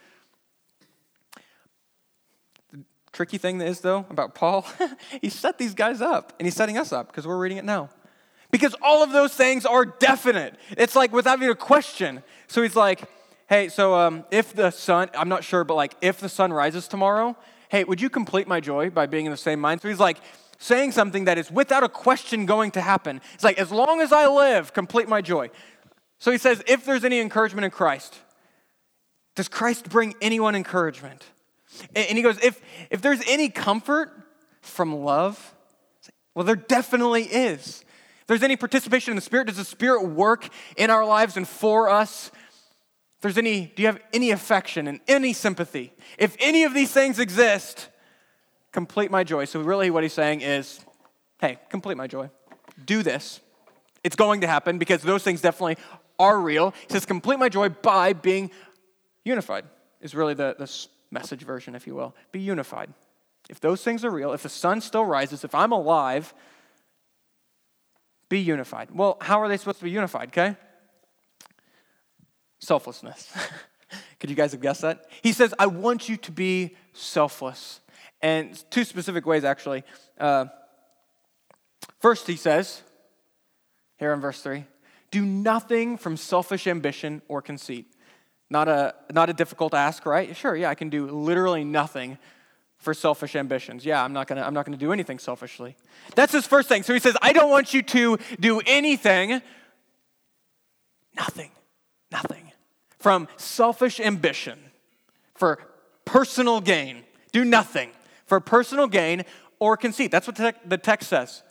The 2.73 2.85
tricky 3.13 3.39
thing 3.39 3.61
is, 3.61 3.81
though, 3.81 4.07
about 4.11 4.35
Paul, 4.35 4.67
he 5.21 5.29
set 5.29 5.59
these 5.59 5.75
guys 5.75 6.01
up, 6.01 6.35
and 6.39 6.47
he's 6.47 6.57
setting 6.57 6.79
us 6.79 6.93
up 6.93 7.09
because 7.09 7.27
we're 7.27 7.39
reading 7.39 7.59
it 7.59 7.65
now. 7.65 7.91
Because 8.51 8.75
all 8.83 9.03
of 9.03 9.13
those 9.13 9.33
things 9.33 9.65
are 9.65 9.87
definite. 9.87 10.57
It's 10.77 10.95
like 10.95 11.11
without 11.11 11.39
even 11.39 11.51
a 11.51 11.55
question. 11.55 12.23
So 12.49 12.61
he's 12.61 12.77
like, 12.77 13.03
hey, 13.49 13.71
so 13.71 13.95
um, 13.95 14.25
if 14.31 14.53
the 14.53 14.71
sun, 14.71 15.09
I'm 15.17 15.31
not 15.31 15.43
sure, 15.43 15.65
but 15.65 15.75
like 15.75 15.95
if 16.03 16.21
the 16.21 16.29
sun 16.29 16.53
rises 16.53 16.87
tomorrow, 16.87 17.35
hey, 17.71 17.85
would 17.85 17.99
you 17.99 18.11
complete 18.11 18.47
my 18.47 18.61
joy 18.61 18.91
by 18.91 19.07
being 19.07 19.25
in 19.25 19.31
the 19.31 19.39
same 19.39 19.59
mind? 19.59 19.81
So 19.81 19.89
he's 19.89 19.99
like, 19.99 20.19
saying 20.63 20.93
something 20.93 21.25
that 21.25 21.39
is 21.39 21.51
without 21.51 21.83
a 21.83 21.89
question 21.89 22.47
going 22.47 22.71
to 22.71 22.81
happen. 22.81 23.21
It's 23.35 23.43
like, 23.43 23.59
as 23.59 23.73
long 23.73 24.01
as 24.01 24.13
I 24.13 24.29
live, 24.29 24.73
complete 24.73 25.09
my 25.09 25.21
joy. 25.21 25.51
So 26.19 26.31
he 26.31 26.39
says, 26.39 26.63
if 26.69 26.85
there's 26.85 27.05
any 27.05 27.19
encouragement 27.19 27.65
in 27.65 27.73
Christ, 27.73 28.17
does 29.35 29.49
Christ 29.49 29.89
bring 29.91 30.15
anyone 30.21 30.55
encouragement? 30.55 31.25
And 31.97 32.17
he 32.17 32.23
goes, 32.23 32.39
if, 32.45 32.61
if 32.91 33.03
there's 33.03 33.21
any 33.27 33.49
comfort 33.49 34.13
from 34.61 34.95
love, 34.95 35.53
well, 36.35 36.45
there 36.45 36.55
definitely 36.55 37.25
is. 37.25 37.81
If 38.21 38.27
there's 38.29 38.45
any 38.45 38.57
participation 38.57 39.11
in 39.11 39.17
the 39.17 39.23
Spirit, 39.23 39.49
does 39.49 39.57
the 39.57 39.65
Spirit 39.65 40.05
work 40.05 40.49
in 40.77 40.91
our 40.91 41.05
lives 41.05 41.37
and 41.37 41.49
for 41.49 41.89
us? 41.89 42.31
If 43.17 43.23
there's 43.23 43.39
any, 43.39 43.73
do 43.75 43.83
you 43.83 43.89
have 43.89 44.01
any 44.13 44.31
affection 44.31 44.87
and 44.87 45.01
any 45.09 45.33
sympathy? 45.33 45.93
If 46.19 46.37
any 46.39 46.63
of 46.63 46.73
these 46.73 46.93
things 46.93 47.19
exist, 47.19 47.89
complete 48.73 49.11
my 49.11 49.23
joy. 49.23 49.45
So, 49.45 49.61
really, 49.61 49.91
what 49.91 50.03
he's 50.03 50.13
saying 50.13 50.41
is, 50.41 50.81
hey, 51.41 51.59
complete 51.69 51.97
my 51.97 52.07
joy. 52.07 52.31
Do 52.85 53.03
this. 53.03 53.41
It's 54.03 54.17
going 54.17 54.41
to 54.41 54.47
happen 54.47 54.79
because 54.79 55.03
those 55.03 55.23
things 55.23 55.41
definitely 55.41 55.77
are 56.19 56.41
real. 56.41 56.75
He 56.89 56.93
says, 56.93 57.07
complete 57.07 57.39
my 57.39 57.49
joy 57.49 57.69
by 57.69 58.13
being 58.13 58.51
unified, 59.25 59.65
is 60.01 60.15
really 60.15 60.35
the, 60.35 60.57
the 60.59 60.87
message 61.11 61.43
version, 61.43 61.75
if 61.75 61.87
you 61.87 61.95
will. 61.95 62.15
Be 62.33 62.41
unified. 62.41 62.93
If 63.49 63.61
those 63.61 63.83
things 63.83 64.05
are 64.05 64.11
real, 64.11 64.33
if 64.33 64.43
the 64.43 64.49
sun 64.49 64.81
still 64.81 65.05
rises, 65.05 65.45
if 65.45 65.55
I'm 65.55 65.73
alive, 65.73 66.33
be 68.29 68.41
unified. 68.41 68.89
Well, 68.91 69.19
how 69.21 69.41
are 69.41 69.49
they 69.49 69.57
supposed 69.57 69.79
to 69.79 69.85
be 69.85 69.91
unified, 69.91 70.29
okay? 70.29 70.57
Selflessness. 72.61 73.31
Could 74.21 74.31
you 74.31 74.37
guys 74.37 74.53
have 74.53 74.61
guessed 74.61 74.81
that? 74.83 75.07
He 75.21 75.33
says, 75.33 75.53
I 75.59 75.67
want 75.67 76.09
you 76.09 76.17
to 76.17 76.33
be 76.33 76.77
selfless. 76.93 77.81
And 78.23 78.63
two 78.71 78.85
specific 78.85 79.27
ways, 79.27 79.45
actually. 79.45 79.83
Uh, 80.19 80.47
first, 81.99 82.27
he 82.27 82.37
says, 82.37 82.83
here 83.99 84.13
in 84.13 84.21
verse 84.21 84.41
3, 84.41 84.65
do 85.11 85.27
nothing 85.27 85.99
from 85.99 86.17
selfish 86.17 86.67
ambition 86.67 87.21
or 87.29 87.43
conceit. 87.43 87.93
Not 88.49 88.69
a, 88.69 88.95
not 89.13 89.29
a 89.29 89.33
difficult 89.33 89.75
ask, 89.75 90.07
right? 90.07 90.37
Sure, 90.37 90.55
yeah, 90.55 90.71
I 90.71 90.75
can 90.75 90.89
do 90.89 91.07
literally 91.07 91.65
nothing 91.65 92.19
for 92.79 92.95
selfish 92.95 93.37
ambitions. 93.37 93.85
Yeah, 93.85 94.03
I'm 94.03 94.13
not 94.13 94.27
gonna, 94.27 94.43
I'm 94.43 94.55
not 94.55 94.67
gonna 94.67 94.77
do 94.77 94.93
anything 94.93 95.19
selfishly. 95.19 95.77
That's 96.15 96.33
his 96.33 96.47
first 96.47 96.69
thing. 96.69 96.83
So 96.83 96.93
he 96.93 97.01
says, 97.01 97.17
I 97.23 97.33
don't 97.33 97.51
want 97.51 97.73
you 97.73 97.83
to 97.83 98.19
do 98.41 98.61
anything, 98.67 99.41
nothing, 101.17 101.51
nothing 102.11 102.53
from 102.99 103.29
selfish 103.37 104.01
ambition 104.01 104.59
for 105.35 105.59
personal 106.05 106.61
gain. 106.61 107.05
Do 107.33 107.45
nothing 107.45 107.91
for 108.33 108.41
personal 108.41 108.87
gain 108.87 109.27
or 109.59 109.77
conceit. 109.77 110.11
That's 110.11 110.27
what 110.27 110.37
the 110.37 110.79
text 110.79 111.11
says. 111.11 111.43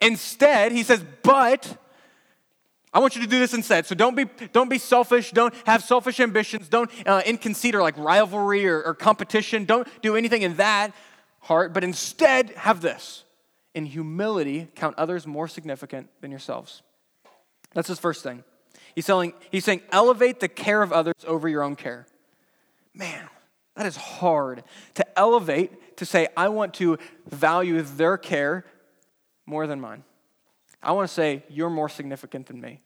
Instead, 0.00 0.72
he 0.72 0.82
says, 0.82 1.04
but 1.22 1.76
I 2.94 2.98
want 2.98 3.14
you 3.14 3.20
to 3.20 3.28
do 3.28 3.38
this 3.38 3.52
instead. 3.52 3.84
So 3.84 3.94
don't 3.94 4.16
be, 4.16 4.24
don't 4.54 4.70
be 4.70 4.78
selfish. 4.78 5.32
Don't 5.32 5.52
have 5.66 5.84
selfish 5.84 6.18
ambitions. 6.18 6.70
Don't 6.70 6.90
uh, 7.06 7.20
in 7.26 7.36
conceit 7.36 7.74
or 7.74 7.82
like 7.82 7.94
rivalry 7.98 8.66
or, 8.66 8.82
or 8.82 8.94
competition. 8.94 9.66
Don't 9.66 9.86
do 10.00 10.16
anything 10.16 10.40
in 10.40 10.56
that 10.56 10.94
heart, 11.40 11.74
but 11.74 11.84
instead 11.84 12.48
have 12.52 12.80
this. 12.80 13.24
In 13.74 13.84
humility, 13.84 14.68
count 14.74 14.96
others 14.96 15.26
more 15.26 15.46
significant 15.46 16.08
than 16.22 16.30
yourselves. 16.30 16.80
That's 17.74 17.88
his 17.88 17.98
first 17.98 18.22
thing. 18.22 18.44
He's, 18.94 19.04
telling, 19.04 19.34
he's 19.50 19.66
saying, 19.66 19.82
elevate 19.92 20.40
the 20.40 20.48
care 20.48 20.80
of 20.80 20.90
others 20.90 21.22
over 21.26 21.50
your 21.50 21.62
own 21.62 21.76
care. 21.76 22.06
Man, 22.94 23.28
that 23.80 23.86
is 23.86 23.96
hard 23.96 24.62
to 24.92 25.18
elevate, 25.18 25.96
to 25.96 26.04
say, 26.04 26.28
I 26.36 26.50
want 26.50 26.74
to 26.74 26.98
value 27.30 27.80
their 27.80 28.18
care 28.18 28.66
more 29.46 29.66
than 29.66 29.80
mine. 29.80 30.04
I 30.82 30.92
want 30.92 31.08
to 31.08 31.14
say, 31.14 31.44
You're 31.48 31.70
more 31.70 31.88
significant 31.88 32.48
than 32.48 32.60
me. 32.60 32.80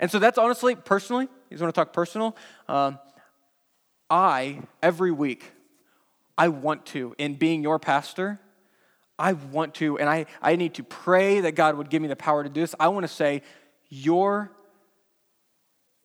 And 0.00 0.10
so 0.10 0.18
that's 0.18 0.36
honestly, 0.36 0.74
personally, 0.74 1.26
you 1.26 1.54
just 1.54 1.62
want 1.62 1.72
to 1.72 1.80
talk 1.80 1.92
personal. 1.92 2.36
Um, 2.66 2.98
I, 4.10 4.62
every 4.82 5.12
week, 5.12 5.52
I 6.36 6.48
want 6.48 6.84
to, 6.86 7.14
in 7.16 7.36
being 7.36 7.62
your 7.62 7.78
pastor, 7.78 8.40
I 9.20 9.34
want 9.34 9.74
to, 9.74 9.98
and 9.98 10.10
I, 10.10 10.26
I 10.42 10.56
need 10.56 10.74
to 10.74 10.82
pray 10.82 11.42
that 11.42 11.52
God 11.52 11.76
would 11.76 11.90
give 11.90 12.02
me 12.02 12.08
the 12.08 12.16
power 12.16 12.42
to 12.42 12.48
do 12.48 12.60
this. 12.60 12.74
I 12.80 12.88
want 12.88 13.04
to 13.04 13.12
say, 13.12 13.42
Your 13.88 14.50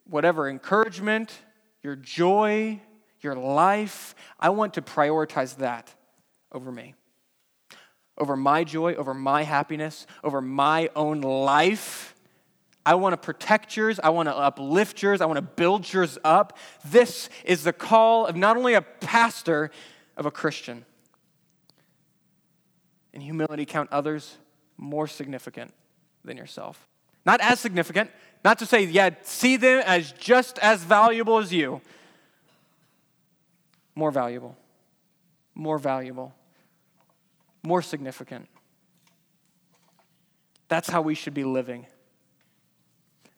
whatever 0.08 0.48
encouragement, 0.48 1.34
your 1.82 1.96
joy, 1.96 2.80
your 3.24 3.36
life, 3.36 4.16
I 4.40 4.50
want 4.50 4.74
to 4.76 4.82
prioritize 4.82 5.58
that 5.58 5.94
over 6.52 6.72
me 6.72 6.96
over 8.18 8.36
my 8.36 8.64
joy, 8.64 8.94
over 8.96 9.14
my 9.14 9.44
happiness, 9.44 10.06
over 10.24 10.42
my 10.42 10.90
own 10.96 11.22
life. 11.22 12.16
I 12.86 12.96
want 12.96 13.14
to 13.14 13.18
protect 13.18 13.78
yours. 13.78 14.00
I 14.04 14.10
want 14.10 14.28
to 14.28 14.36
uplift 14.36 15.02
yours. 15.02 15.22
I 15.22 15.26
want 15.26 15.38
to 15.38 15.42
build 15.42 15.92
yours 15.92 16.18
up. 16.24 16.58
This 16.86 17.30
is 17.46 17.64
the 17.64 17.74
call 17.74 18.26
of 18.26 18.36
not 18.36 18.58
only 18.58 18.74
a 18.74 18.82
pastor, 18.82 19.72
of 20.18 20.26
a 20.26 20.32
Christian. 20.32 20.86
In 23.14 23.22
humility, 23.22 23.66
count 23.66 23.90
others 23.92 24.38
more 24.78 25.08
significant 25.08 25.74
than 26.26 26.38
yourself. 26.38 26.88
Not 27.26 27.40
as 27.42 27.60
significant, 27.60 28.12
not 28.44 28.60
to 28.60 28.66
say, 28.66 28.84
yeah, 28.84 29.12
see 29.22 29.56
them 29.56 29.82
as 29.86 30.12
just 30.12 30.60
as 30.60 30.84
valuable 30.84 31.38
as 31.38 31.54
you. 31.54 31.82
More 33.96 34.12
valuable. 34.12 34.56
More 35.56 35.78
valuable 35.78 36.34
more 37.64 37.82
significant. 37.82 38.48
That's 40.68 40.90
how 40.90 41.02
we 41.02 41.16
should 41.16 41.34
be 41.34 41.44
living. 41.44 41.88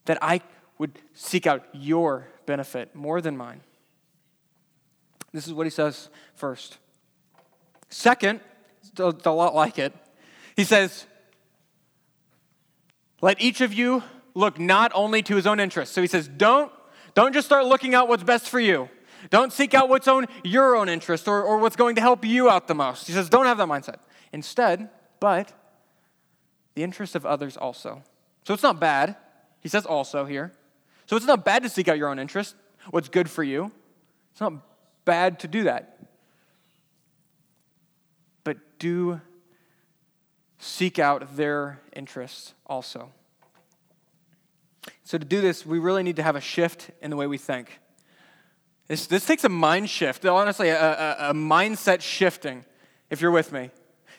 That 0.06 0.18
I 0.22 0.42
would 0.78 1.00
seek 1.14 1.48
out 1.48 1.64
your 1.74 2.28
benefit 2.46 2.96
more 2.96 3.22
than 3.22 3.38
mine. 3.38 3.62
This 5.32 5.48
is 5.48 5.54
what 5.54 5.66
he 5.66 5.70
says 5.70 6.10
first. 6.34 6.78
Second, 7.90 8.40
it's 8.84 9.26
a 9.26 9.32
lot 9.32 9.54
like 9.56 9.78
it. 9.80 9.94
He 10.56 10.64
says, 10.64 11.06
Let 13.22 13.42
each 13.42 13.62
of 13.62 13.74
you 13.74 14.04
look 14.34 14.60
not 14.60 14.92
only 14.96 15.22
to 15.24 15.36
his 15.36 15.46
own 15.48 15.60
interests. 15.60 15.94
So 15.94 16.02
he 16.02 16.08
says, 16.08 16.28
Don't, 16.28 16.72
don't 17.14 17.34
just 17.34 17.48
start 17.48 17.66
looking 17.66 17.94
out 17.94 18.08
what's 18.08 18.24
best 18.24 18.50
for 18.50 18.60
you. 18.60 18.90
Don't 19.30 19.52
seek 19.52 19.74
out 19.74 19.90
what's 19.90 20.08
own 20.08 20.28
your 20.44 20.76
own 20.76 20.90
interest 20.90 21.28
or, 21.28 21.44
or 21.44 21.58
what's 21.58 21.76
going 21.76 21.96
to 21.96 22.02
help 22.02 22.26
you 22.26 22.50
out 22.50 22.68
the 22.68 22.76
most. 22.76 23.08
He 23.08 23.14
says, 23.14 23.30
Don't 23.30 23.46
have 23.46 23.58
that 23.58 23.68
mindset. 23.68 23.98
Instead, 24.32 24.90
but 25.20 25.54
the 26.76 26.84
interest 26.84 27.16
of 27.16 27.26
others 27.26 27.58
also. 27.58 28.04
So 28.44 28.54
it's 28.54 28.64
not 28.64 28.80
bad. 28.80 29.16
He 29.60 29.70
says 29.70 29.86
also 29.86 30.26
here. 30.26 30.52
So 31.06 31.16
it's 31.16 31.26
not 31.26 31.46
bad 31.46 31.64
to 31.64 31.70
seek 31.70 31.88
out 31.88 31.98
your 31.98 32.10
own 32.10 32.20
interest, 32.20 32.56
what's 32.90 33.10
good 33.10 33.30
for 33.30 33.44
you. 33.44 33.72
It's 34.32 34.42
not 34.42 34.54
bad 35.06 35.40
to 35.40 35.48
do 35.48 35.64
that. 35.64 36.00
But 38.44 38.58
do 38.80 39.22
seek 40.60 41.00
out 41.00 41.38
their 41.38 41.80
interests 41.96 42.54
also. 42.66 43.12
So, 45.04 45.18
to 45.18 45.26
do 45.26 45.42
this, 45.42 45.66
we 45.66 45.80
really 45.80 46.04
need 46.04 46.16
to 46.16 46.24
have 46.24 46.36
a 46.36 46.42
shift 46.42 46.90
in 47.02 47.12
the 47.12 47.16
way 47.16 47.28
we 47.28 47.38
think. 47.38 47.80
This, 48.88 49.08
this 49.08 49.26
takes 49.26 49.44
a 49.44 49.50
mind 49.50 49.90
shift, 49.90 50.26
honestly, 50.26 50.70
a, 50.70 50.80
a, 50.80 51.30
a 51.30 51.34
mindset 51.34 52.02
shifting, 52.02 52.66
if 53.10 53.22
you're 53.22 53.32
with 53.32 53.52
me 53.52 53.72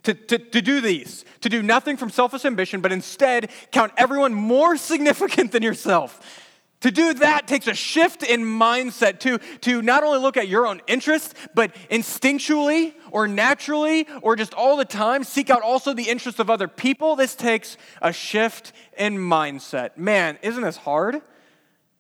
to, 0.07 0.15
to, 0.15 0.39
to 0.39 0.63
do 0.63 0.81
these, 0.81 1.25
to 1.41 1.49
do 1.49 1.63
nothing 1.63 1.97
from 1.97 2.11
selfish 2.11 2.45
ambition, 2.45 2.81
but 2.81 2.93
instead 2.93 3.51
count 3.73 3.93
everyone 3.97 4.33
more 4.33 4.77
significant 4.77 5.53
than 5.53 5.63
yourself. 5.63 6.43
To 6.81 6.91
do 6.91 7.15
that 7.15 7.49
takes 7.49 7.67
a 7.67 7.75
shift 7.75 8.23
in 8.23 8.43
mindset 8.43 9.19
to, 9.21 9.39
to 9.63 9.83
not 9.83 10.05
only 10.05 10.19
look 10.21 10.37
at 10.37 10.47
your 10.47 10.67
own 10.67 10.83
interests, 10.87 11.35
but 11.55 11.75
instinctually 11.91 12.95
or 13.11 13.27
naturally 13.27 14.07
or 14.23 14.37
just 14.37 14.55
all 14.55 14.77
the 14.77 14.85
time 14.85 15.25
seek 15.25 15.49
out 15.51 15.63
also 15.63 15.95
the 15.95 16.09
interests 16.09 16.39
of 16.39 16.51
other 16.51 16.69
people. 16.69 17.17
This 17.17 17.35
takes 17.35 17.77
a 18.03 18.13
shift 18.13 18.73
in 18.97 19.17
mindset. 19.17 19.97
Man, 19.97 20.39
isn't 20.43 20.63
this 20.63 20.77
hard? 20.77 21.23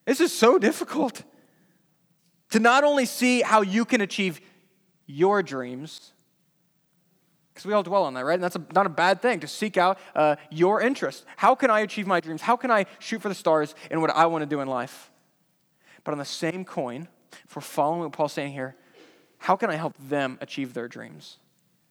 This 0.05 0.21
is 0.21 0.33
so 0.33 0.59
difficult. 0.59 1.23
To 2.51 2.61
not 2.61 2.85
only 2.85 3.07
see 3.07 3.43
how 3.43 3.63
you 3.63 3.85
can 3.85 4.01
achieve 4.01 4.41
your 5.07 5.43
dreams, 5.43 6.13
because 7.53 7.67
we 7.67 7.73
all 7.73 7.83
dwell 7.83 8.05
on 8.05 8.15
that, 8.15 8.25
right? 8.25 8.35
And 8.35 8.43
that's 8.43 8.57
a, 8.57 8.65
not 8.75 8.85
a 8.87 8.91
bad 8.91 9.23
thing 9.23 9.41
to 9.41 9.49
seek 9.49 9.77
out 9.77 9.99
uh, 10.15 10.37
your 10.51 10.83
interest. 10.83 11.25
How 11.37 11.55
can 11.55 11.71
I 11.71 11.81
achieve 11.81 12.07
my 12.07 12.21
dreams? 12.21 12.43
How 12.43 12.57
can 12.57 12.71
I 12.71 12.85
shoot 12.99 13.23
for 13.23 13.29
the 13.29 13.35
stars 13.35 13.75
in 13.91 14.01
what 14.01 14.11
I 14.11 14.27
want 14.27 14.43
to 14.43 14.47
do 14.47 14.61
in 14.61 14.69
life? 14.69 15.11
But 16.05 16.13
on 16.13 16.19
the 16.19 16.25
same 16.25 16.65
coin, 16.65 17.09
if 17.49 17.57
we're 17.57 17.63
following 17.63 18.01
what 18.01 18.13
Paul's 18.13 18.35
saying 18.35 18.53
here, 18.53 18.77
how 19.39 19.57
can 19.57 19.71
I 19.71 19.77
help 19.77 19.95
them 19.99 20.39
achieve 20.41 20.75
their 20.75 20.87
dreams? 20.87 21.39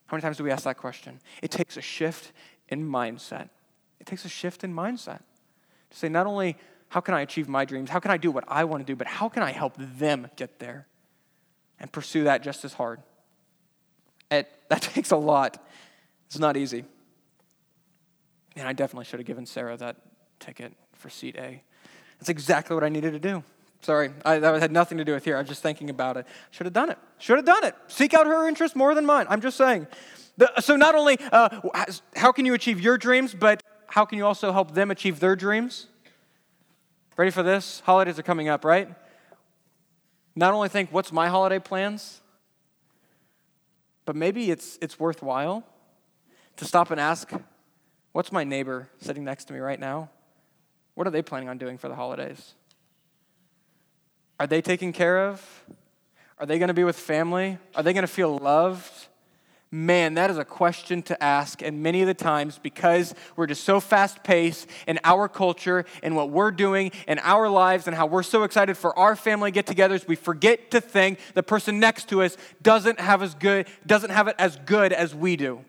How 0.05 0.15
many 0.15 0.21
times 0.21 0.37
do 0.37 0.43
we 0.43 0.51
ask 0.51 0.63
that 0.65 0.77
question? 0.77 1.19
It 1.41 1.51
takes 1.51 1.77
a 1.77 1.81
shift 1.81 2.31
in 2.69 2.87
mindset. 2.87 3.49
It 3.99 4.05
takes 4.05 4.23
a 4.23 4.29
shift 4.29 4.63
in 4.63 4.73
mindset 4.73 5.21
to 5.89 5.97
say, 5.97 6.09
not 6.09 6.27
only 6.27 6.57
how 6.89 7.01
can 7.01 7.13
I 7.13 7.21
achieve 7.21 7.49
my 7.49 7.65
dreams, 7.65 7.89
how 7.89 7.99
can 7.99 8.11
I 8.11 8.17
do 8.17 8.31
what 8.31 8.43
I 8.47 8.63
want 8.63 8.85
to 8.85 8.91
do, 8.91 8.95
but 8.95 9.07
how 9.07 9.29
can 9.29 9.43
I 9.43 9.51
help 9.51 9.75
them 9.77 10.29
get 10.35 10.59
there 10.59 10.87
and 11.79 11.91
pursue 11.91 12.25
that 12.25 12.43
just 12.43 12.63
as 12.63 12.73
hard? 12.73 13.01
It, 14.31 14.49
that 14.69 14.81
takes 14.93 15.11
a 15.11 15.17
lot. 15.17 15.63
It's 16.27 16.39
not 16.39 16.57
easy. 16.57 16.85
And 18.55 18.67
I 18.67 18.73
definitely 18.73 19.05
should 19.05 19.19
have 19.19 19.27
given 19.27 19.45
Sarah 19.45 19.75
that 19.77 19.97
ticket 20.39 20.73
for 20.93 21.09
seat 21.09 21.35
A. 21.37 21.61
That's 22.19 22.29
exactly 22.29 22.73
what 22.73 22.83
I 22.83 22.89
needed 22.89 23.11
to 23.11 23.19
do. 23.19 23.43
Sorry, 23.81 24.11
I, 24.23 24.39
that 24.39 24.61
had 24.61 24.71
nothing 24.71 24.97
to 24.97 25.05
do 25.05 25.13
with 25.13 25.25
here. 25.25 25.35
I 25.35 25.39
was 25.39 25.47
just 25.47 25.61
thinking 25.61 25.89
about 25.89 26.17
it. 26.17 26.25
Should 26.51 26.65
have 26.65 26.73
done 26.73 26.89
it. 26.89 26.97
Should 27.19 27.37
have 27.37 27.45
done 27.45 27.63
it. 27.65 27.75
Seek 27.87 28.13
out 28.13 28.25
her 28.25 28.47
interest 28.47 28.75
more 28.75 28.95
than 28.95 29.05
mine. 29.05 29.27
I'm 29.29 29.41
just 29.41 29.57
saying. 29.57 29.85
The, 30.37 30.51
so, 30.59 30.75
not 30.75 30.95
only 30.95 31.17
uh, 31.31 31.61
how 32.15 32.31
can 32.31 32.45
you 32.45 32.55
achieve 32.55 32.81
your 32.81 32.97
dreams, 32.97 33.35
but 33.35 33.61
how 33.87 34.05
can 34.05 34.17
you 34.17 34.25
also 34.25 34.51
help 34.51 34.73
them 34.73 34.89
achieve 34.89 35.19
their 35.19 35.35
dreams? 35.35 35.87
Ready 37.17 37.31
for 37.31 37.43
this? 37.43 37.81
Holidays 37.85 38.19
are 38.19 38.23
coming 38.23 38.49
up, 38.49 38.65
right? 38.65 38.89
Not 40.35 40.53
only 40.53 40.67
think, 40.67 40.91
what's 40.91 41.13
my 41.13 41.29
holiday 41.29 41.59
plans? 41.59 42.21
But 44.03 44.17
maybe 44.17 44.51
it's, 44.51 44.77
it's 44.81 44.99
worthwhile 44.99 45.63
to 46.57 46.65
stop 46.65 46.91
and 46.91 46.99
ask, 46.99 47.31
what's 48.11 48.31
my 48.31 48.43
neighbor 48.43 48.89
sitting 48.99 49.23
next 49.23 49.45
to 49.45 49.53
me 49.53 49.59
right 49.59 49.79
now? 49.79 50.09
What 50.95 51.07
are 51.07 51.09
they 51.11 51.21
planning 51.21 51.47
on 51.47 51.57
doing 51.57 51.77
for 51.77 51.87
the 51.87 51.95
holidays? 51.95 52.53
Are 54.37 54.47
they 54.47 54.61
taken 54.61 54.91
care 54.91 55.29
of? 55.29 55.63
Are 56.37 56.45
they 56.45 56.59
going 56.59 56.67
to 56.67 56.73
be 56.73 56.83
with 56.83 56.97
family? 56.97 57.57
Are 57.75 57.83
they 57.83 57.93
going 57.93 58.03
to 58.03 58.11
feel 58.11 58.37
loved? 58.37 59.07
Man, 59.75 60.13
that 60.13 60.29
is 60.29 60.37
a 60.37 60.45
question 60.45 61.01
to 61.03 61.21
ask. 61.21 61.61
And 61.61 61.83
many 61.83 61.99
of 61.99 62.07
the 62.07 62.13
times, 62.13 62.57
because 62.63 63.13
we're 63.35 63.45
just 63.45 63.65
so 63.65 63.81
fast 63.81 64.23
paced 64.23 64.69
in 64.87 65.01
our 65.03 65.27
culture 65.27 65.83
and 66.01 66.15
what 66.15 66.29
we're 66.29 66.51
doing 66.51 66.93
in 67.09 67.19
our 67.19 67.49
lives 67.49 67.85
and 67.85 67.93
how 67.93 68.05
we're 68.05 68.23
so 68.23 68.43
excited 68.43 68.77
for 68.77 68.97
our 68.97 69.17
family 69.17 69.51
get 69.51 69.65
togethers, 69.65 70.07
we 70.07 70.15
forget 70.15 70.71
to 70.71 70.79
think 70.79 71.19
the 71.33 71.43
person 71.43 71.77
next 71.77 72.07
to 72.07 72.21
us 72.21 72.37
doesn't 72.61 73.01
have 73.01 73.21
as 73.21 73.35
good, 73.35 73.67
doesn't 73.85 74.11
have 74.11 74.29
it 74.29 74.35
as 74.39 74.55
good 74.65 74.93
as 74.93 75.13
we 75.13 75.35
do. 75.35 75.59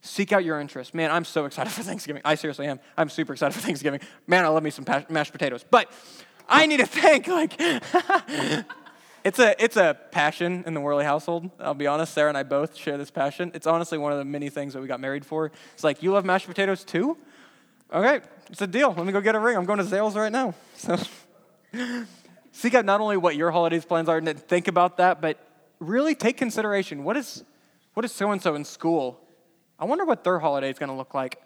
Seek 0.00 0.32
out 0.32 0.42
your 0.42 0.58
interest. 0.58 0.94
Man, 0.94 1.10
I'm 1.10 1.26
so 1.26 1.44
excited 1.44 1.70
for 1.74 1.82
Thanksgiving. 1.82 2.22
I 2.24 2.36
seriously 2.36 2.68
am. 2.68 2.80
I'm 2.96 3.10
super 3.10 3.34
excited 3.34 3.52
for 3.52 3.60
Thanksgiving. 3.60 4.00
Man, 4.26 4.46
I 4.46 4.48
love 4.48 4.62
me 4.62 4.70
some 4.70 4.86
mashed 5.10 5.32
potatoes. 5.32 5.62
But 5.70 5.92
I 6.48 6.64
need 6.64 6.78
to 6.78 6.86
think, 6.86 7.26
like, 7.26 7.60
It's 9.24 9.38
a, 9.38 9.62
it's 9.62 9.76
a 9.76 9.96
passion 10.10 10.64
in 10.66 10.74
the 10.74 10.80
Worley 10.80 11.04
household. 11.04 11.50
I'll 11.58 11.74
be 11.74 11.86
honest, 11.86 12.14
Sarah 12.14 12.28
and 12.28 12.38
I 12.38 12.42
both 12.42 12.76
share 12.76 12.96
this 12.96 13.10
passion. 13.10 13.50
It's 13.54 13.66
honestly 13.66 13.98
one 13.98 14.12
of 14.12 14.18
the 14.18 14.24
many 14.24 14.48
things 14.48 14.74
that 14.74 14.80
we 14.80 14.86
got 14.86 15.00
married 15.00 15.26
for. 15.26 15.50
It's 15.74 15.84
like, 15.84 16.02
you 16.02 16.12
love 16.12 16.24
mashed 16.24 16.46
potatoes 16.46 16.84
too? 16.84 17.16
Okay, 17.92 18.20
it's 18.50 18.60
a 18.60 18.66
deal. 18.66 18.92
Let 18.92 19.06
me 19.06 19.12
go 19.12 19.20
get 19.20 19.34
a 19.34 19.38
ring. 19.38 19.56
I'm 19.56 19.64
going 19.64 19.78
to 19.78 19.84
Zales 19.84 20.14
right 20.14 20.32
now. 20.32 20.54
So 21.70 22.06
seek 22.52 22.74
out 22.74 22.86
not 22.86 23.02
only 23.02 23.18
what 23.18 23.36
your 23.36 23.50
holidays 23.50 23.84
plans 23.84 24.08
are 24.08 24.16
and 24.16 24.40
think 24.40 24.68
about 24.68 24.96
that, 24.96 25.20
but 25.20 25.38
really 25.80 26.14
take 26.14 26.38
consideration. 26.38 27.04
What 27.04 27.16
is 27.16 27.44
what 27.94 28.04
is 28.04 28.12
so-and-so 28.12 28.54
in 28.54 28.64
school? 28.64 29.20
I 29.78 29.84
wonder 29.84 30.04
what 30.04 30.24
their 30.24 30.38
holiday 30.38 30.70
is 30.70 30.78
going 30.78 30.88
to 30.88 30.94
look 30.94 31.14
like. 31.14 31.42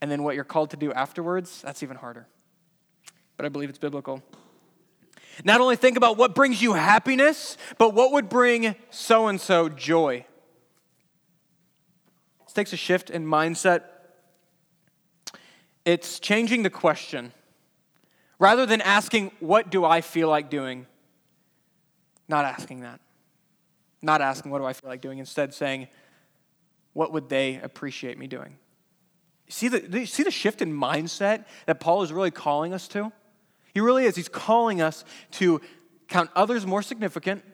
And 0.00 0.10
then 0.10 0.22
what 0.22 0.34
you're 0.34 0.44
called 0.44 0.70
to 0.70 0.76
do 0.76 0.92
afterwards, 0.92 1.62
that's 1.62 1.82
even 1.82 1.96
harder. 1.96 2.26
But 3.36 3.46
I 3.46 3.48
believe 3.48 3.68
it's 3.68 3.78
biblical. 3.78 4.22
Not 5.42 5.60
only 5.60 5.76
think 5.76 5.96
about 5.96 6.16
what 6.16 6.34
brings 6.34 6.62
you 6.62 6.74
happiness, 6.74 7.56
but 7.78 7.94
what 7.94 8.12
would 8.12 8.28
bring 8.28 8.76
so 8.90 9.26
and 9.26 9.40
so 9.40 9.68
joy. 9.68 10.24
This 12.44 12.52
takes 12.52 12.72
a 12.72 12.76
shift 12.76 13.10
in 13.10 13.26
mindset. 13.26 13.82
It's 15.84 16.20
changing 16.20 16.62
the 16.62 16.70
question. 16.70 17.32
Rather 18.38 18.66
than 18.66 18.80
asking, 18.80 19.32
What 19.40 19.70
do 19.70 19.84
I 19.84 20.00
feel 20.00 20.28
like 20.28 20.50
doing? 20.50 20.86
Not 22.28 22.44
asking 22.44 22.80
that. 22.80 23.00
Not 24.02 24.20
asking, 24.20 24.50
What 24.50 24.58
do 24.58 24.64
I 24.64 24.72
feel 24.72 24.90
like 24.90 25.00
doing? 25.00 25.18
Instead, 25.18 25.54
saying, 25.54 25.88
What 26.92 27.12
would 27.12 27.28
they 27.28 27.56
appreciate 27.56 28.18
me 28.18 28.26
doing? 28.26 28.58
See 29.48 29.68
the, 29.68 30.06
see 30.06 30.22
the 30.22 30.30
shift 30.30 30.62
in 30.62 30.72
mindset 30.72 31.44
that 31.66 31.78
Paul 31.78 32.02
is 32.02 32.12
really 32.12 32.30
calling 32.30 32.72
us 32.72 32.88
to? 32.88 33.12
He 33.74 33.80
really 33.80 34.04
is. 34.04 34.14
He's 34.14 34.28
calling 34.28 34.80
us 34.80 35.04
to 35.32 35.60
count 36.08 36.30
others 36.36 36.64
more 36.64 36.80
significant 36.80 37.44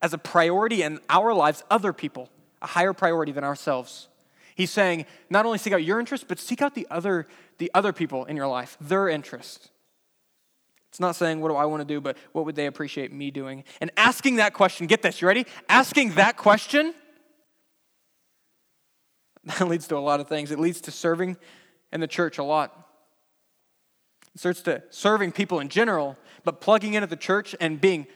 as 0.00 0.14
a 0.14 0.18
priority 0.18 0.82
in 0.82 1.00
our 1.10 1.34
lives, 1.34 1.64
other 1.70 1.92
people, 1.92 2.30
a 2.62 2.68
higher 2.68 2.92
priority 2.92 3.32
than 3.32 3.44
ourselves. 3.44 4.08
He's 4.54 4.70
saying, 4.70 5.06
not 5.28 5.44
only 5.44 5.58
seek 5.58 5.72
out 5.72 5.82
your 5.82 5.98
interests, 5.98 6.24
but 6.26 6.38
seek 6.38 6.62
out 6.62 6.74
the 6.74 6.86
other, 6.90 7.26
the 7.58 7.70
other 7.74 7.92
people 7.92 8.24
in 8.26 8.36
your 8.36 8.46
life, 8.46 8.76
their 8.80 9.08
interests. 9.08 9.70
It's 10.88 11.00
not 11.00 11.16
saying, 11.16 11.40
what 11.40 11.48
do 11.48 11.56
I 11.56 11.64
want 11.66 11.80
to 11.80 11.84
do, 11.84 12.00
but 12.00 12.16
what 12.32 12.44
would 12.44 12.56
they 12.56 12.66
appreciate 12.66 13.12
me 13.12 13.30
doing? 13.30 13.64
And 13.80 13.90
asking 13.96 14.36
that 14.36 14.54
question, 14.54 14.86
get 14.86 15.02
this, 15.02 15.20
you 15.20 15.28
ready? 15.28 15.46
Asking 15.68 16.14
that 16.14 16.36
question, 16.36 16.94
that 19.44 19.68
leads 19.68 19.88
to 19.88 19.96
a 19.96 19.98
lot 19.98 20.20
of 20.20 20.28
things. 20.28 20.50
It 20.50 20.58
leads 20.58 20.80
to 20.82 20.90
serving 20.90 21.36
in 21.92 22.00
the 22.00 22.08
church 22.08 22.38
a 22.38 22.44
lot. 22.44 22.89
Starts 24.40 24.62
to 24.62 24.82
serving 24.88 25.32
people 25.32 25.60
in 25.60 25.68
general, 25.68 26.16
but 26.44 26.62
plugging 26.62 26.94
in 26.94 27.02
at 27.02 27.10
the 27.10 27.14
church 27.14 27.54
and 27.60 27.78
being 27.78 28.06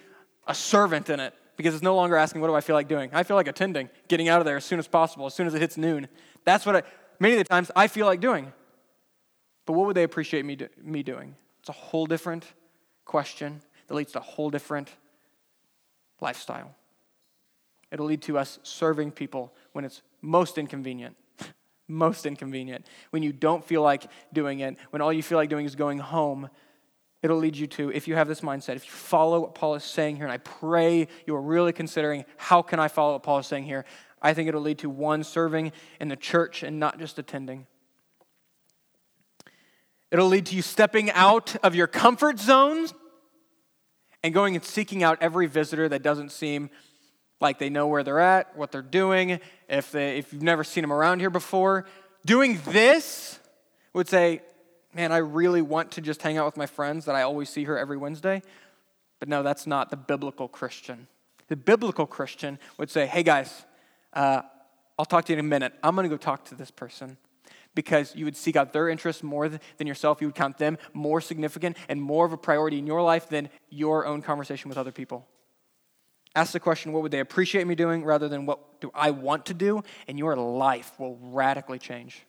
a 0.46 0.54
servant 0.54 1.10
in 1.10 1.20
it 1.20 1.34
because 1.58 1.74
it's 1.74 1.82
no 1.82 1.94
longer 1.94 2.16
asking, 2.16 2.40
What 2.40 2.46
do 2.46 2.54
I 2.54 2.62
feel 2.62 2.74
like 2.74 2.88
doing? 2.88 3.10
I 3.12 3.24
feel 3.24 3.36
like 3.36 3.46
attending, 3.46 3.90
getting 4.08 4.30
out 4.30 4.38
of 4.38 4.46
there 4.46 4.56
as 4.56 4.64
soon 4.64 4.78
as 4.78 4.88
possible, 4.88 5.26
as 5.26 5.34
soon 5.34 5.46
as 5.46 5.52
it 5.52 5.60
hits 5.60 5.76
noon. 5.76 6.08
That's 6.46 6.64
what 6.64 6.76
I, 6.76 6.82
many 7.20 7.34
of 7.34 7.40
the 7.40 7.44
times 7.44 7.70
I 7.76 7.88
feel 7.88 8.06
like 8.06 8.20
doing. 8.20 8.54
But 9.66 9.74
what 9.74 9.86
would 9.86 9.96
they 9.96 10.02
appreciate 10.02 10.46
me, 10.46 10.56
do, 10.56 10.68
me 10.82 11.02
doing? 11.02 11.36
It's 11.60 11.68
a 11.68 11.72
whole 11.72 12.06
different 12.06 12.46
question 13.04 13.60
that 13.86 13.94
leads 13.94 14.12
to 14.12 14.20
a 14.20 14.22
whole 14.22 14.48
different 14.48 14.88
lifestyle. 16.22 16.74
It'll 17.90 18.06
lead 18.06 18.22
to 18.22 18.38
us 18.38 18.60
serving 18.62 19.10
people 19.10 19.52
when 19.72 19.84
it's 19.84 20.00
most 20.22 20.56
inconvenient 20.56 21.16
most 21.88 22.26
inconvenient, 22.26 22.86
when 23.10 23.22
you 23.22 23.32
don't 23.32 23.64
feel 23.64 23.82
like 23.82 24.10
doing 24.32 24.60
it, 24.60 24.76
when 24.90 25.02
all 25.02 25.12
you 25.12 25.22
feel 25.22 25.38
like 25.38 25.50
doing 25.50 25.66
is 25.66 25.76
going 25.76 25.98
home, 25.98 26.48
it'll 27.22 27.38
lead 27.38 27.56
you 27.56 27.66
to, 27.66 27.90
if 27.90 28.06
you 28.08 28.14
have 28.14 28.28
this 28.28 28.40
mindset, 28.40 28.76
if 28.76 28.84
you 28.84 28.92
follow 28.92 29.40
what 29.40 29.54
Paul 29.54 29.74
is 29.74 29.84
saying 29.84 30.16
here, 30.16 30.24
and 30.24 30.32
I 30.32 30.38
pray 30.38 31.08
you 31.26 31.34
are 31.34 31.42
really 31.42 31.72
considering 31.72 32.24
how 32.36 32.62
can 32.62 32.78
I 32.78 32.88
follow 32.88 33.14
what 33.14 33.22
Paul 33.22 33.38
is 33.38 33.46
saying 33.46 33.64
here, 33.64 33.84
I 34.20 34.34
think 34.34 34.48
it'll 34.48 34.62
lead 34.62 34.78
to 34.78 34.90
one, 34.90 35.24
serving 35.24 35.72
in 36.00 36.08
the 36.08 36.16
church 36.16 36.62
and 36.62 36.80
not 36.80 36.98
just 36.98 37.18
attending. 37.18 37.66
It'll 40.10 40.28
lead 40.28 40.46
to 40.46 40.56
you 40.56 40.62
stepping 40.62 41.10
out 41.10 41.56
of 41.62 41.74
your 41.74 41.86
comfort 41.86 42.38
zones 42.38 42.94
and 44.22 44.32
going 44.32 44.54
and 44.54 44.64
seeking 44.64 45.02
out 45.02 45.18
every 45.20 45.46
visitor 45.46 45.88
that 45.88 46.02
doesn't 46.02 46.30
seem 46.30 46.70
like 47.40 47.58
they 47.58 47.70
know 47.70 47.86
where 47.86 48.02
they're 48.02 48.20
at, 48.20 48.56
what 48.56 48.72
they're 48.72 48.82
doing, 48.82 49.40
if, 49.68 49.92
they, 49.92 50.18
if 50.18 50.32
you've 50.32 50.42
never 50.42 50.64
seen 50.64 50.82
them 50.82 50.92
around 50.92 51.20
here 51.20 51.30
before. 51.30 51.86
Doing 52.24 52.60
this 52.66 53.38
would 53.92 54.08
say, 54.08 54.42
man, 54.94 55.12
I 55.12 55.18
really 55.18 55.62
want 55.62 55.92
to 55.92 56.00
just 56.00 56.22
hang 56.22 56.38
out 56.38 56.46
with 56.46 56.56
my 56.56 56.66
friends 56.66 57.04
that 57.04 57.14
I 57.14 57.22
always 57.22 57.50
see 57.50 57.64
here 57.64 57.76
every 57.76 57.96
Wednesday. 57.96 58.42
But 59.18 59.28
no, 59.28 59.42
that's 59.42 59.66
not 59.66 59.90
the 59.90 59.96
biblical 59.96 60.48
Christian. 60.48 61.08
The 61.48 61.56
biblical 61.56 62.06
Christian 62.06 62.58
would 62.78 62.90
say, 62.90 63.06
hey 63.06 63.22
guys, 63.22 63.64
uh, 64.12 64.42
I'll 64.98 65.04
talk 65.04 65.24
to 65.26 65.32
you 65.32 65.38
in 65.38 65.44
a 65.44 65.48
minute. 65.48 65.72
I'm 65.82 65.94
going 65.94 66.08
to 66.08 66.08
go 66.08 66.16
talk 66.16 66.44
to 66.46 66.54
this 66.54 66.70
person 66.70 67.16
because 67.74 68.14
you 68.14 68.24
would 68.24 68.36
seek 68.36 68.56
out 68.56 68.72
their 68.72 68.88
interests 68.88 69.22
more 69.22 69.48
than 69.48 69.86
yourself. 69.86 70.20
You 70.20 70.28
would 70.28 70.36
count 70.36 70.58
them 70.58 70.78
more 70.92 71.20
significant 71.20 71.76
and 71.88 72.00
more 72.00 72.24
of 72.24 72.32
a 72.32 72.36
priority 72.36 72.78
in 72.78 72.86
your 72.86 73.02
life 73.02 73.28
than 73.28 73.50
your 73.70 74.06
own 74.06 74.22
conversation 74.22 74.68
with 74.68 74.78
other 74.78 74.92
people. 74.92 75.26
Ask 76.34 76.52
the 76.52 76.60
question, 76.60 76.92
what 76.92 77.02
would 77.02 77.12
they 77.12 77.20
appreciate 77.20 77.66
me 77.66 77.74
doing 77.74 78.04
rather 78.04 78.28
than 78.28 78.44
what 78.44 78.80
do 78.80 78.90
I 78.94 79.10
want 79.12 79.46
to 79.46 79.54
do? 79.54 79.82
And 80.08 80.18
your 80.18 80.36
life 80.36 80.92
will 80.98 81.16
radically 81.20 81.78
change. 81.78 82.26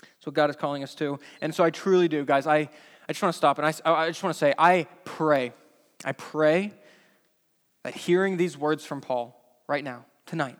That's 0.00 0.26
what 0.26 0.34
God 0.34 0.50
is 0.50 0.56
calling 0.56 0.82
us 0.82 0.94
to. 0.96 1.18
And 1.40 1.54
so 1.54 1.64
I 1.64 1.70
truly 1.70 2.08
do, 2.08 2.24
guys. 2.24 2.46
I, 2.46 2.56
I 2.56 2.68
just 3.08 3.22
want 3.22 3.32
to 3.32 3.36
stop 3.36 3.58
and 3.58 3.66
I, 3.66 3.72
I 3.84 4.08
just 4.08 4.22
want 4.22 4.34
to 4.34 4.38
say, 4.38 4.54
I 4.56 4.86
pray, 5.04 5.52
I 6.04 6.12
pray 6.12 6.72
that 7.82 7.94
hearing 7.94 8.36
these 8.36 8.56
words 8.56 8.84
from 8.84 9.00
Paul 9.00 9.40
right 9.66 9.82
now, 9.82 10.06
tonight, 10.26 10.58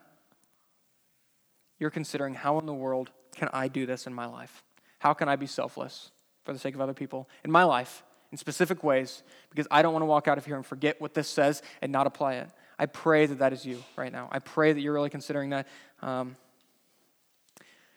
you're 1.79 1.91
considering 1.91 2.35
how 2.35 2.59
in 2.59 2.67
the 2.67 2.75
world 2.75 3.11
can 3.35 3.49
I 3.53 3.69
do 3.69 3.87
this 3.87 4.07
in 4.07 4.15
my 4.15 4.27
life? 4.27 4.65
How 4.99 5.15
can 5.15 5.29
I 5.29 5.37
be 5.37 5.47
selfless 5.47 6.11
for 6.45 6.53
the 6.53 6.59
sake 6.59 6.75
of 6.75 6.81
other 6.81 6.95
people 6.95 7.29
in 7.45 7.51
my 7.51 7.65
life? 7.65 8.03
In 8.35 8.39
specific 8.39 8.83
ways 8.83 9.23
because 9.51 9.69
I 9.71 9.81
don't 9.81 9.93
want 9.93 10.03
to 10.03 10.07
walk 10.07 10.27
out 10.27 10.39
of 10.39 10.45
here 10.45 10.57
and 10.57 10.67
forget 10.67 11.01
what 11.01 11.15
this 11.15 11.29
says 11.29 11.63
and 11.81 11.93
not 11.93 12.09
apply 12.09 12.35
it. 12.35 12.51
I 12.81 12.87
pray 12.87 13.27
that 13.27 13.39
that 13.39 13.53
is 13.53 13.65
you 13.65 13.81
right 13.95 14.11
now. 14.11 14.29
I 14.33 14.41
pray 14.41 14.73
that 14.73 14.81
you're 14.81 14.93
really 14.93 15.09
considering 15.09 15.51
that. 15.51 15.69
Um, 16.03 16.35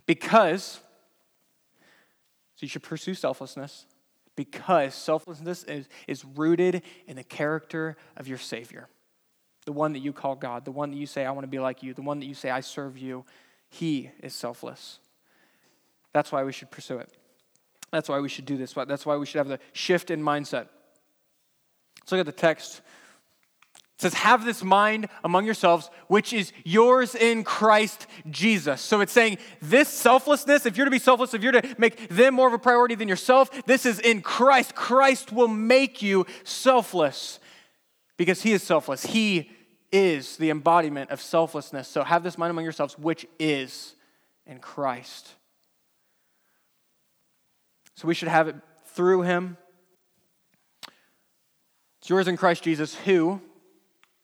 because, 0.06 0.80
so 2.56 2.60
you 2.60 2.68
should 2.68 2.84
pursue 2.84 3.16
selflessness 3.16 3.88
because 4.36 4.94
selflessness 4.94 5.64
is, 5.64 5.90
is 6.08 6.24
rooted 6.24 6.84
in 7.08 7.16
the 7.16 7.24
character 7.24 7.98
of 8.16 8.28
your 8.28 8.38
Savior, 8.38 8.88
the 9.66 9.72
one 9.72 9.94
that 9.94 10.02
you 10.02 10.14
call 10.14 10.36
God, 10.36 10.66
the 10.66 10.72
one 10.72 10.92
that 10.92 10.98
you 10.98 11.08
say, 11.08 11.26
I 11.26 11.32
want 11.32 11.46
to 11.46 11.50
be 11.50 11.58
like 11.58 11.82
you, 11.82 11.96
the 11.96 12.04
one 12.04 12.20
that 12.20 12.28
you 12.28 12.36
say, 12.36 12.52
I 12.52 12.60
serve 12.60 12.96
you. 12.96 13.26
He 13.72 14.12
is 14.22 14.36
selfless. 14.36 15.00
That's 16.14 16.32
why 16.32 16.44
we 16.44 16.52
should 16.52 16.70
pursue 16.70 17.00
it. 17.00 17.12
That's 17.92 18.10
why 18.10 18.20
we 18.20 18.30
should 18.30 18.46
do 18.46 18.58
this. 18.58 18.74
That's 18.74 19.06
why 19.06 19.16
we 19.16 19.26
should 19.26 19.38
have 19.38 19.48
the 19.48 19.60
shift 19.74 20.12
in 20.12 20.22
mindset. 20.22 20.68
Let's 22.02 22.12
look 22.12 22.20
at 22.20 22.26
the 22.26 22.32
text. 22.32 22.82
It 23.98 24.02
says, 24.02 24.14
Have 24.14 24.46
this 24.46 24.64
mind 24.64 25.08
among 25.24 25.46
yourselves, 25.46 25.90
which 26.08 26.32
is 26.32 26.52
yours 26.64 27.16
in 27.16 27.44
Christ 27.44 28.06
Jesus. 28.30 28.80
So 28.82 29.02
it's 29.02 29.12
saying 29.12 29.40
this 29.62 29.90
selflessness, 29.90 30.66
if 30.66 30.78
you're 30.78 30.86
to 30.86 30.92
be 30.92 31.00
selfless, 31.00 31.34
if 31.34 31.42
you're 31.42 31.54
to 31.54 31.76
make 31.78 32.10
them 32.10 32.36
more 32.36 32.48
of 32.48 32.54
a 32.54 32.60
priority 32.60 32.96
than 32.96 33.08
yourself, 33.08 33.66
this 33.66 33.86
is 33.86 34.00
in 34.00 34.22
Christ. 34.22 34.76
Christ 34.76 35.32
will 35.32 35.48
make 35.48 36.02
you 36.02 36.26
selfless 36.44 37.40
because 38.18 38.42
he 38.42 38.52
is 38.52 38.62
selfless. 38.62 39.04
He 39.04 39.50
is 39.92 40.38
the 40.38 40.50
embodiment 40.50 41.10
of 41.10 41.22
selflessness. 41.22 41.88
So 41.88 42.04
have 42.04 42.24
this 42.24 42.38
mind 42.38 42.52
among 42.52 42.66
yourselves, 42.66 43.00
which 43.00 43.26
is 43.40 43.96
in 44.46 44.60
Christ. 44.60 45.34
So 47.98 48.08
we 48.08 48.14
should 48.14 48.28
have 48.28 48.48
it 48.48 48.56
through 48.86 49.24
him. 49.24 49.58
It's 52.00 52.10
yours 52.10 52.28
in 52.28 52.38
Christ 52.38 52.64
Jesus, 52.64 52.94
who, 52.94 53.42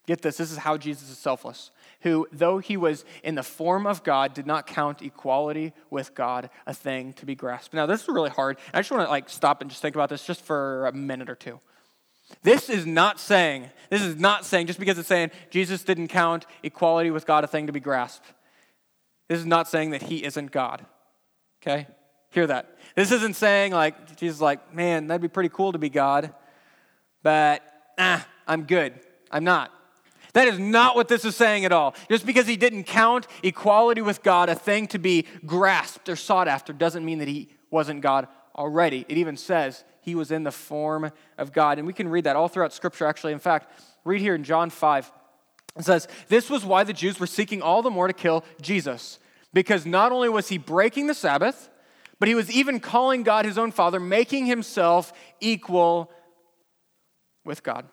get 0.06 0.22
this, 0.22 0.38
this 0.38 0.52
is 0.52 0.60
how 0.60 0.78
Jesus 0.78 1.10
is 1.10 1.18
selfless, 1.18 1.72
who, 2.02 2.28
though 2.32 2.60
he 2.60 2.78
was 2.78 3.04
in 3.24 3.34
the 3.34 3.42
form 3.42 3.88
of 3.88 4.04
God, 4.04 4.36
did 4.36 4.46
not 4.46 4.68
count 4.68 5.02
equality 5.02 5.74
with 5.90 6.14
God 6.14 6.52
a 6.68 6.74
thing 6.74 7.14
to 7.14 7.26
be 7.26 7.34
grasped. 7.34 7.74
Now, 7.74 7.88
this 7.88 8.04
is 8.04 8.10
really 8.10 8.30
hard. 8.30 8.60
I 8.76 8.80
just 8.80 8.92
want 8.92 9.08
to 9.08 9.10
like 9.10 9.28
stop 9.28 9.62
and 9.62 9.72
just 9.72 9.82
think 9.82 9.96
about 9.96 10.10
this 10.10 10.24
just 10.24 10.42
for 10.42 10.86
a 10.86 10.92
minute 10.92 11.28
or 11.28 11.36
two. 11.36 11.60
This 12.44 12.70
is 12.70 12.86
not 12.86 13.20
saying, 13.20 13.72
this 13.90 14.04
is 14.04 14.18
not 14.18 14.46
saying, 14.46 14.68
just 14.68 14.80
because 14.80 15.00
it's 15.00 15.08
saying 15.08 15.32
Jesus 15.50 15.84
didn't 15.84 16.10
count 16.10 16.46
equality 16.62 17.10
with 17.10 17.26
God 17.26 17.44
a 17.44 17.48
thing 17.48 17.66
to 17.66 17.74
be 17.74 17.80
grasped. 17.80 18.34
This 19.28 19.40
is 19.40 19.48
not 19.48 19.68
saying 19.68 19.90
that 19.92 20.04
he 20.04 20.24
isn't 20.24 20.52
God. 20.52 20.86
Okay? 21.62 21.88
Hear 22.30 22.46
that. 22.48 22.73
This 22.96 23.12
isn't 23.12 23.36
saying 23.36 23.72
like, 23.72 24.16
Jesus 24.18 24.40
like, 24.40 24.74
man, 24.74 25.08
that'd 25.08 25.22
be 25.22 25.28
pretty 25.28 25.50
cool 25.50 25.72
to 25.72 25.78
be 25.78 25.90
God, 25.90 26.34
but 27.24 27.64
ah, 27.98 28.26
I'm 28.48 28.64
good. 28.64 28.94
I'm 29.32 29.44
not. 29.44 29.72
That 30.34 30.48
is 30.48 30.58
not 30.60 30.96
what 30.96 31.08
this 31.08 31.26
is 31.26 31.36
saying 31.36 31.64
at 31.66 31.72
all. 31.72 31.96
Just 32.10 32.26
because 32.26 32.48
he 32.48 32.58
didn't 32.58 32.86
count 32.86 33.28
equality 33.44 34.02
with 34.02 34.24
God 34.24 34.50
a 34.50 34.56
thing 34.56 34.88
to 34.88 35.00
be 35.00 35.26
grasped 35.46 36.10
or 36.10 36.16
sought 36.16 36.48
after 36.48 36.74
doesn't 36.74 37.06
mean 37.06 37.20
that 37.20 37.28
he 37.28 37.50
wasn't 37.70 38.02
God 38.02 38.28
already. 38.56 39.06
It 39.08 39.18
even 39.18 39.38
says 39.38 39.84
he 40.02 40.16
was 40.16 40.32
in 40.32 40.44
the 40.44 40.52
form 40.52 41.12
of 41.38 41.54
God. 41.54 41.78
And 41.78 41.88
we 41.88 41.94
can 41.94 42.08
read 42.08 42.24
that 42.24 42.36
all 42.36 42.48
throughout 42.48 42.74
Scripture, 42.74 43.06
actually. 43.06 43.34
In 43.34 43.40
fact, 43.40 43.72
read 44.04 44.22
here 44.22 44.36
in 44.36 44.44
John 44.44 44.70
5. 44.70 45.12
It 45.78 45.86
says, 45.86 46.08
This 46.30 46.50
was 46.50 46.66
why 46.66 46.84
the 46.84 46.94
Jews 46.94 47.20
were 47.20 47.28
seeking 47.28 47.62
all 47.62 47.82
the 47.82 47.90
more 47.90 48.08
to 48.08 48.14
kill 48.14 48.44
Jesus, 48.62 49.20
because 49.54 49.86
not 49.86 50.12
only 50.12 50.30
was 50.30 50.50
he 50.50 50.58
breaking 50.58 51.08
the 51.08 51.14
Sabbath, 51.14 51.70
but 52.24 52.30
he 52.30 52.36
was 52.36 52.50
even 52.50 52.80
calling 52.80 53.22
God 53.24 53.44
his 53.44 53.58
own 53.58 53.74
Father, 53.74 54.00
making 54.00 54.46
himself 54.46 55.12
equal 55.42 56.10
with 57.44 57.64
God. 57.64 57.86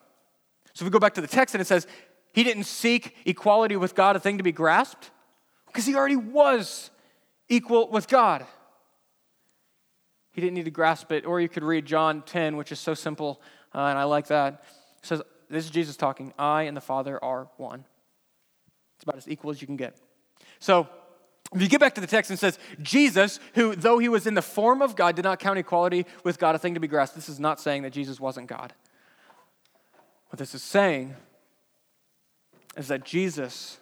So 0.72 0.84
if 0.84 0.88
we 0.88 0.90
go 0.90 1.00
back 1.00 1.14
to 1.14 1.20
the 1.20 1.26
text 1.26 1.52
and 1.52 1.60
it 1.60 1.66
says, 1.66 1.88
he 2.32 2.44
didn't 2.44 2.62
seek 2.62 3.16
equality 3.24 3.74
with 3.74 3.96
God, 3.96 4.14
a 4.14 4.20
thing 4.20 4.38
to 4.38 4.44
be 4.44 4.52
grasped, 4.52 5.10
because 5.66 5.84
he 5.84 5.96
already 5.96 6.14
was 6.14 6.92
equal 7.48 7.90
with 7.90 8.06
God. 8.06 8.46
He 10.30 10.40
didn't 10.40 10.54
need 10.54 10.66
to 10.66 10.70
grasp 10.70 11.10
it. 11.10 11.26
Or 11.26 11.40
you 11.40 11.48
could 11.48 11.64
read 11.64 11.84
John 11.84 12.22
10, 12.22 12.56
which 12.56 12.70
is 12.70 12.78
so 12.78 12.94
simple, 12.94 13.42
uh, 13.74 13.86
and 13.86 13.98
I 13.98 14.04
like 14.04 14.28
that. 14.28 14.62
It 15.02 15.06
says, 15.06 15.22
This 15.48 15.64
is 15.64 15.72
Jesus 15.72 15.96
talking. 15.96 16.32
I 16.38 16.62
and 16.62 16.76
the 16.76 16.80
Father 16.80 17.18
are 17.24 17.48
one. 17.56 17.84
It's 18.94 19.02
about 19.02 19.16
as 19.16 19.28
equal 19.28 19.50
as 19.50 19.60
you 19.60 19.66
can 19.66 19.76
get. 19.76 19.96
So, 20.60 20.88
if 21.54 21.60
you 21.60 21.68
get 21.68 21.80
back 21.80 21.96
to 21.96 22.00
the 22.00 22.06
text 22.06 22.30
and 22.30 22.38
says, 22.38 22.58
Jesus, 22.80 23.40
who, 23.54 23.74
though 23.74 23.98
he 23.98 24.08
was 24.08 24.26
in 24.26 24.34
the 24.34 24.42
form 24.42 24.80
of 24.80 24.94
God, 24.94 25.16
did 25.16 25.24
not 25.24 25.40
count 25.40 25.58
equality 25.58 26.06
with 26.22 26.38
God 26.38 26.54
a 26.54 26.58
thing 26.58 26.74
to 26.74 26.80
be 26.80 26.86
grasped, 26.86 27.16
this 27.16 27.28
is 27.28 27.40
not 27.40 27.60
saying 27.60 27.82
that 27.82 27.90
Jesus 27.90 28.20
wasn't 28.20 28.46
God. 28.46 28.72
What 30.28 30.38
this 30.38 30.54
is 30.54 30.62
saying 30.62 31.16
is 32.76 32.86
that 32.86 33.04
Jesus, 33.04 33.78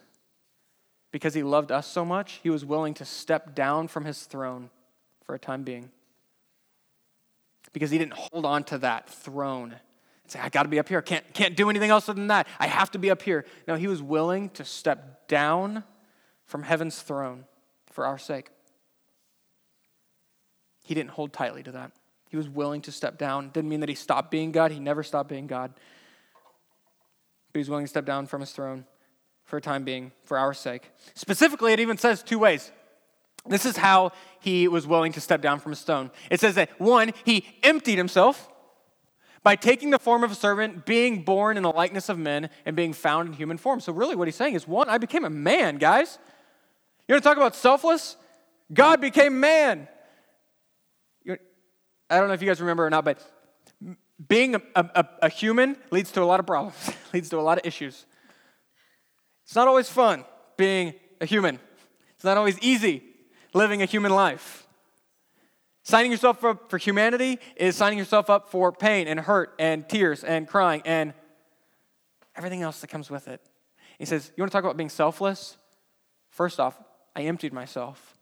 because 1.12 1.34
he 1.34 1.42
loved 1.42 1.70
us 1.70 1.86
so 1.86 2.06
much, 2.06 2.40
he 2.42 2.48
was 2.48 2.64
willing 2.64 2.94
to 2.94 3.04
step 3.04 3.54
down 3.54 3.86
from 3.86 4.06
his 4.06 4.22
throne 4.22 4.70
for 5.24 5.34
a 5.34 5.38
time 5.38 5.62
being. 5.62 5.90
Because 7.74 7.90
he 7.90 7.98
didn't 7.98 8.14
hold 8.14 8.46
on 8.46 8.64
to 8.64 8.78
that 8.78 9.10
throne 9.10 9.72
and 9.72 10.32
say, 10.32 10.40
I 10.40 10.48
got 10.48 10.62
to 10.62 10.70
be 10.70 10.78
up 10.78 10.88
here. 10.88 11.02
Can't, 11.02 11.34
can't 11.34 11.54
do 11.54 11.68
anything 11.68 11.90
else 11.90 12.08
other 12.08 12.18
than 12.18 12.28
that. 12.28 12.48
I 12.58 12.66
have 12.66 12.90
to 12.92 12.98
be 12.98 13.10
up 13.10 13.20
here. 13.20 13.44
No, 13.66 13.74
he 13.74 13.88
was 13.88 14.00
willing 14.00 14.48
to 14.50 14.64
step 14.64 15.28
down 15.28 15.84
from 16.46 16.62
heaven's 16.62 17.02
throne 17.02 17.44
for 17.98 18.06
our 18.06 18.16
sake. 18.18 18.50
He 20.84 20.94
didn't 20.94 21.10
hold 21.10 21.32
tightly 21.32 21.64
to 21.64 21.72
that. 21.72 21.90
He 22.30 22.36
was 22.36 22.48
willing 22.48 22.82
to 22.82 22.92
step 22.92 23.18
down. 23.18 23.50
Didn't 23.50 23.68
mean 23.68 23.80
that 23.80 23.88
he 23.88 23.96
stopped 23.96 24.30
being 24.30 24.52
God. 24.52 24.70
He 24.70 24.78
never 24.78 25.02
stopped 25.02 25.28
being 25.28 25.48
God 25.48 25.72
but 27.52 27.58
he's 27.58 27.70
willing 27.70 27.84
to 27.84 27.88
step 27.88 28.04
down 28.04 28.26
from 28.26 28.40
his 28.40 28.52
throne 28.52 28.84
for 29.44 29.56
a 29.56 29.60
time 29.60 29.84
being 29.84 30.12
for 30.22 30.38
our 30.38 30.52
sake. 30.52 30.90
Specifically, 31.14 31.72
it 31.72 31.80
even 31.80 31.96
says 31.96 32.22
two 32.22 32.38
ways. 32.38 32.70
This 33.46 33.64
is 33.64 33.76
how 33.76 34.12
he 34.40 34.68
was 34.68 34.86
willing 34.86 35.12
to 35.12 35.20
step 35.20 35.40
down 35.40 35.58
from 35.58 35.72
a 35.72 35.76
stone. 35.76 36.10
It 36.30 36.40
says 36.40 36.56
that 36.56 36.78
one, 36.78 37.12
he 37.24 37.46
emptied 37.62 37.96
himself 37.96 38.48
by 39.42 39.56
taking 39.56 39.90
the 39.90 39.98
form 39.98 40.22
of 40.22 40.30
a 40.30 40.34
servant, 40.34 40.84
being 40.84 41.22
born 41.22 41.56
in 41.56 41.62
the 41.62 41.70
likeness 41.72 42.08
of 42.08 42.18
men, 42.18 42.50
and 42.66 42.76
being 42.76 42.92
found 42.92 43.28
in 43.28 43.32
human 43.32 43.56
form. 43.56 43.80
So, 43.80 43.92
really, 43.92 44.14
what 44.14 44.28
he's 44.28 44.36
saying 44.36 44.54
is 44.54 44.68
one, 44.68 44.88
I 44.88 44.98
became 44.98 45.24
a 45.24 45.30
man, 45.30 45.78
guys. 45.78 46.18
You 47.08 47.14
want 47.14 47.24
to 47.24 47.28
talk 47.28 47.38
about 47.38 47.56
selfless? 47.56 48.16
God 48.72 49.00
became 49.00 49.40
man. 49.40 49.88
I 52.10 52.18
don't 52.18 52.28
know 52.28 52.34
if 52.34 52.42
you 52.42 52.48
guys 52.48 52.60
remember 52.60 52.86
or 52.86 52.90
not, 52.90 53.04
but 53.04 53.22
being 54.26 54.54
a, 54.54 54.62
a, 54.74 55.06
a, 55.22 55.28
human 55.28 55.76
leads 55.90 56.10
to 56.12 56.22
a 56.22 56.24
lot 56.24 56.40
of 56.40 56.46
problems, 56.46 56.74
leads 57.12 57.28
to 57.30 57.38
a 57.38 57.40
lot 57.40 57.58
of 57.58 57.66
issues. 57.66 58.06
It's 59.44 59.54
not 59.54 59.68
always 59.68 59.88
fun 59.88 60.24
being 60.56 60.94
a 61.20 61.26
human, 61.26 61.58
it's 62.14 62.24
not 62.24 62.36
always 62.36 62.58
easy 62.60 63.02
living 63.54 63.82
a 63.82 63.86
human 63.86 64.12
life. 64.12 64.66
Signing 65.82 66.10
yourself 66.10 66.44
up 66.44 66.68
for 66.68 66.76
humanity 66.76 67.38
is 67.56 67.74
signing 67.74 67.98
yourself 67.98 68.28
up 68.28 68.50
for 68.50 68.72
pain 68.72 69.08
and 69.08 69.18
hurt 69.20 69.54
and 69.58 69.88
tears 69.88 70.22
and 70.22 70.46
crying 70.46 70.82
and 70.84 71.14
everything 72.36 72.60
else 72.60 72.80
that 72.82 72.88
comes 72.88 73.08
with 73.08 73.26
it. 73.26 73.40
He 73.98 74.04
says, 74.04 74.30
You 74.36 74.42
want 74.42 74.52
to 74.52 74.56
talk 74.56 74.64
about 74.64 74.76
being 74.76 74.90
selfless? 74.90 75.56
First 76.30 76.60
off, 76.60 76.78
I 77.18 77.22
emptied 77.22 77.52
myself 77.52 78.16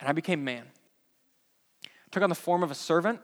and 0.00 0.08
I 0.08 0.12
became 0.12 0.42
man. 0.42 0.64
took 2.10 2.22
on 2.22 2.30
the 2.30 2.34
form 2.34 2.62
of 2.62 2.70
a 2.70 2.74
servant 2.74 3.20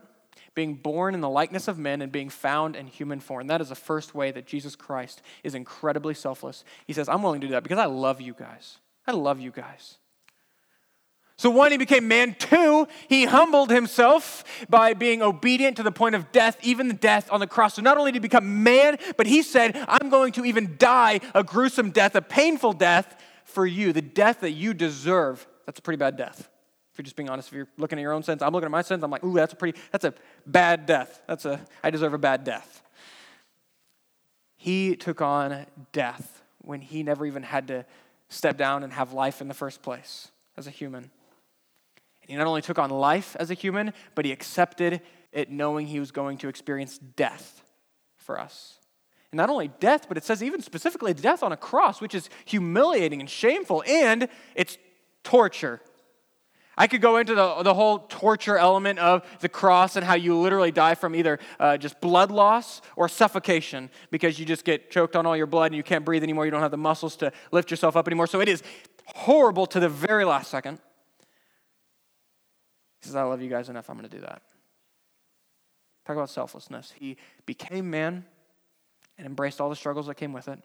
being 0.54 0.74
born 0.74 1.14
in 1.14 1.22
the 1.22 1.28
likeness 1.30 1.68
of 1.68 1.78
men 1.78 2.02
and 2.02 2.12
being 2.12 2.28
found 2.28 2.76
in 2.76 2.86
human 2.86 3.18
form. 3.18 3.46
That 3.46 3.62
is 3.62 3.70
the 3.70 3.74
first 3.74 4.14
way 4.14 4.30
that 4.30 4.46
Jesus 4.46 4.76
Christ 4.76 5.22
is 5.42 5.54
incredibly 5.54 6.12
selfless. 6.12 6.64
He 6.86 6.92
says, 6.92 7.08
I'm 7.08 7.22
willing 7.22 7.40
to 7.40 7.46
do 7.46 7.52
that 7.52 7.62
because 7.62 7.78
I 7.78 7.86
love 7.86 8.20
you 8.20 8.34
guys. 8.34 8.76
I 9.06 9.12
love 9.12 9.40
you 9.40 9.50
guys. 9.50 9.96
So, 11.38 11.48
one, 11.48 11.72
he 11.72 11.78
became 11.78 12.06
man. 12.06 12.36
Two, 12.38 12.86
he 13.08 13.24
humbled 13.24 13.70
himself 13.70 14.44
by 14.68 14.92
being 14.92 15.22
obedient 15.22 15.78
to 15.78 15.82
the 15.82 15.90
point 15.90 16.14
of 16.14 16.30
death, 16.30 16.58
even 16.62 16.88
the 16.88 16.94
death 16.94 17.26
on 17.32 17.40
the 17.40 17.46
cross. 17.46 17.74
So, 17.74 17.82
not 17.82 17.96
only 17.96 18.12
did 18.12 18.16
he 18.16 18.28
become 18.28 18.62
man, 18.62 18.98
but 19.16 19.26
he 19.26 19.42
said, 19.42 19.82
I'm 19.88 20.10
going 20.10 20.32
to 20.32 20.44
even 20.44 20.76
die 20.78 21.20
a 21.34 21.42
gruesome 21.42 21.90
death, 21.90 22.14
a 22.14 22.22
painful 22.22 22.74
death 22.74 23.16
for 23.52 23.66
you, 23.66 23.92
the 23.92 24.02
death 24.02 24.40
that 24.40 24.52
you 24.52 24.74
deserve. 24.74 25.46
That's 25.66 25.78
a 25.78 25.82
pretty 25.82 25.98
bad 25.98 26.16
death. 26.16 26.48
If 26.92 26.98
you're 26.98 27.04
just 27.04 27.16
being 27.16 27.30
honest, 27.30 27.48
if 27.48 27.54
you're 27.54 27.68
looking 27.78 27.98
at 27.98 28.02
your 28.02 28.12
own 28.12 28.22
sins, 28.22 28.42
I'm 28.42 28.52
looking 28.52 28.66
at 28.66 28.70
my 28.70 28.82
sins, 28.82 29.02
I'm 29.02 29.10
like, 29.10 29.24
ooh, 29.24 29.32
that's 29.32 29.52
a 29.52 29.56
pretty, 29.56 29.78
that's 29.92 30.04
a 30.04 30.12
bad 30.46 30.84
death. 30.84 31.22
That's 31.26 31.44
a, 31.46 31.60
I 31.82 31.90
deserve 31.90 32.12
a 32.12 32.18
bad 32.18 32.44
death. 32.44 32.82
He 34.56 34.94
took 34.94 35.22
on 35.22 35.66
death 35.92 36.42
when 36.58 36.80
he 36.80 37.02
never 37.02 37.24
even 37.26 37.42
had 37.42 37.68
to 37.68 37.86
step 38.28 38.56
down 38.56 38.82
and 38.82 38.92
have 38.92 39.12
life 39.12 39.40
in 39.40 39.48
the 39.48 39.54
first 39.54 39.82
place 39.82 40.30
as 40.56 40.66
a 40.66 40.70
human. 40.70 41.04
And 42.22 42.30
he 42.30 42.36
not 42.36 42.46
only 42.46 42.62
took 42.62 42.78
on 42.78 42.90
life 42.90 43.36
as 43.40 43.50
a 43.50 43.54
human, 43.54 43.92
but 44.14 44.24
he 44.24 44.32
accepted 44.32 45.00
it 45.32 45.50
knowing 45.50 45.86
he 45.86 45.98
was 45.98 46.12
going 46.12 46.38
to 46.38 46.48
experience 46.48 46.98
death 46.98 47.62
for 48.16 48.38
us. 48.38 48.78
And 49.32 49.38
not 49.38 49.48
only 49.48 49.68
death, 49.80 50.06
but 50.08 50.18
it 50.18 50.24
says 50.24 50.42
even 50.42 50.60
specifically 50.60 51.14
death 51.14 51.42
on 51.42 51.52
a 51.52 51.56
cross, 51.56 52.00
which 52.00 52.14
is 52.14 52.28
humiliating 52.44 53.20
and 53.20 53.28
shameful, 53.28 53.82
and 53.86 54.28
it's 54.54 54.76
torture. 55.24 55.80
I 56.76 56.86
could 56.86 57.00
go 57.00 57.16
into 57.16 57.34
the, 57.34 57.62
the 57.62 57.74
whole 57.74 58.00
torture 58.00 58.56
element 58.56 58.98
of 58.98 59.26
the 59.40 59.48
cross 59.48 59.96
and 59.96 60.04
how 60.04 60.14
you 60.14 60.36
literally 60.38 60.70
die 60.70 60.94
from 60.94 61.14
either 61.14 61.38
uh, 61.58 61.76
just 61.76 62.00
blood 62.00 62.30
loss 62.30 62.80
or 62.96 63.08
suffocation 63.08 63.90
because 64.10 64.38
you 64.38 64.46
just 64.46 64.64
get 64.64 64.90
choked 64.90 65.16
on 65.16 65.26
all 65.26 65.36
your 65.36 65.46
blood 65.46 65.66
and 65.66 65.76
you 65.76 65.82
can't 65.82 66.04
breathe 66.04 66.22
anymore. 66.22 66.44
You 66.44 66.50
don't 66.50 66.62
have 66.62 66.70
the 66.70 66.78
muscles 66.78 67.16
to 67.16 67.32
lift 67.50 67.70
yourself 67.70 67.96
up 67.96 68.08
anymore. 68.08 68.26
So 68.26 68.40
it 68.40 68.48
is 68.48 68.62
horrible 69.06 69.66
to 69.66 69.80
the 69.80 69.88
very 69.88 70.24
last 70.24 70.50
second. 70.50 70.78
He 73.00 73.06
says, 73.06 73.16
I 73.16 73.22
love 73.22 73.42
you 73.42 73.50
guys 73.50 73.68
enough. 73.68 73.90
I'm 73.90 73.98
going 73.98 74.08
to 74.08 74.16
do 74.16 74.22
that. 74.22 74.42
Talk 76.06 76.16
about 76.16 76.30
selflessness. 76.30 76.94
He 76.98 77.16
became 77.44 77.90
man 77.90 78.24
and 79.22 79.28
embraced 79.28 79.61
all 79.61 79.70
the 79.70 79.76
struggles 79.76 80.08
that 80.08 80.16
came 80.16 80.32
with 80.32 80.48
it. 80.48 80.58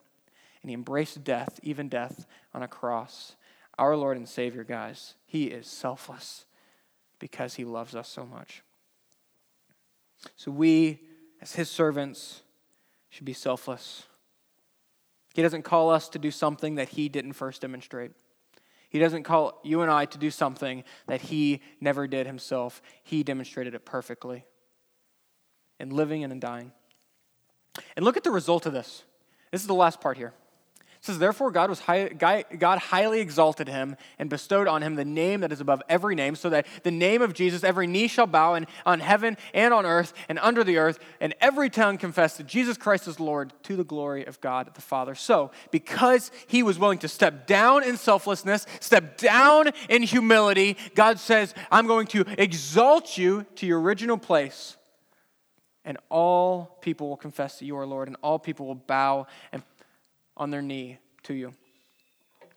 And 0.62 0.70
he 0.70 0.74
embraced 0.74 1.24
death, 1.24 1.60
even 1.62 1.90
death, 1.90 2.26
on 2.56 2.64
a 2.64 2.68
cross 2.68 3.36
our 3.78 3.96
Lord 3.96 4.18
and 4.18 4.28
Savior, 4.28 4.64
guys, 4.64 5.16
He 5.26 5.46
is 5.46 5.68
selfless 5.68 6.46
because 7.20 7.56
He 7.56 7.66
loves 7.66 7.96
us 7.96 8.10
so 8.10 8.26
much. 8.26 8.64
So 10.36 10.52
we, 10.52 11.02
as 11.42 11.54
His 11.54 11.70
servants, 11.70 12.42
should 13.10 13.26
be 13.26 13.34
selfless. 13.34 14.04
He 15.36 15.44
doesn't 15.44 15.62
call 15.62 15.92
us 15.92 16.10
to 16.10 16.20
do 16.20 16.32
something 16.32 16.76
that 16.76 16.90
He 16.90 17.08
didn't 17.10 17.34
first 17.34 17.62
demonstrate. 17.62 18.12
He 18.90 19.00
doesn't 19.00 19.24
call 19.24 19.60
you 19.64 19.82
and 19.82 19.92
I 19.92 20.06
to 20.06 20.18
do 20.18 20.32
something 20.32 20.84
that 21.06 21.22
He 21.22 21.62
never 21.80 22.08
did 22.08 22.26
Himself. 22.26 22.82
He 23.04 23.22
demonstrated 23.22 23.76
it 23.76 23.86
perfectly 23.86 24.46
in 25.80 25.92
living 25.92 26.24
and 26.24 26.34
in 26.34 26.40
dying. 26.40 26.72
And 27.96 28.06
look 28.06 28.18
at 28.18 28.24
the 28.24 28.32
result 28.32 28.66
of 28.66 28.74
this. 28.74 29.04
This 29.52 29.62
is 29.62 29.68
the 29.68 29.74
last 29.74 30.02
part 30.02 30.18
here 30.18 30.34
It 31.00 31.06
says, 31.06 31.20
Therefore, 31.20 31.52
God, 31.52 31.70
was 31.70 31.80
high, 31.80 32.10
God 32.10 32.80
highly 32.80 33.22
exalted 33.22 33.70
him 33.70 33.96
and 34.20 34.30
bestowed 34.30 34.68
on 34.68 34.84
him 34.84 34.96
the 34.96 35.06
name 35.06 35.42
that 35.42 35.52
is 35.52 35.62
above 35.62 35.82
every 35.88 36.16
name, 36.16 36.36
so 36.36 36.50
that 36.50 36.68
the 36.84 36.92
name 36.92 37.22
of 37.22 37.34
Jesus 37.34 37.64
every 37.64 37.88
knee 37.88 38.08
shall 38.08 38.28
bow 38.28 38.56
in, 38.56 38.68
on 38.86 39.00
heaven 39.00 39.38
and 39.54 39.74
on 39.74 39.86
earth 39.86 40.14
and 40.28 40.38
under 40.40 40.64
the 40.64 40.78
earth, 40.78 41.00
and 41.22 41.34
every 41.40 41.70
tongue 41.70 41.98
confess 41.98 42.38
that 42.38 42.48
Jesus 42.48 42.78
Christ 42.78 43.08
is 43.08 43.20
Lord 43.20 43.54
to 43.64 43.76
the 43.76 43.86
glory 43.86 44.26
of 44.26 44.42
God 44.42 44.74
the 44.74 44.82
Father. 44.82 45.16
So, 45.16 45.52
because 45.72 46.30
he 46.48 46.62
was 46.62 46.78
willing 46.78 47.00
to 47.00 47.08
step 47.08 47.48
down 47.48 47.84
in 47.84 47.96
selflessness, 47.96 48.66
step 48.80 49.18
down 49.18 49.72
in 49.90 50.04
humility, 50.04 50.78
God 50.94 51.20
says, 51.20 51.54
I'm 51.72 51.88
going 51.88 52.08
to 52.08 52.26
exalt 52.38 53.18
you 53.18 53.46
to 53.56 53.66
your 53.66 53.80
original 53.80 54.18
place 54.18 54.78
and 55.88 55.98
all 56.10 56.78
people 56.82 57.08
will 57.08 57.18
confess 57.18 57.58
that 57.58 57.66
you 57.66 57.78
are 57.78 57.86
Lord, 57.86 58.10
and 58.10 58.18
all 58.22 58.38
people 58.38 58.68
will 58.68 58.76
bow 58.76 59.26
and 59.54 59.64
on 60.36 60.52
their 60.52 60.62
knee 60.62 61.00
to 61.24 61.34
you. 61.34 61.54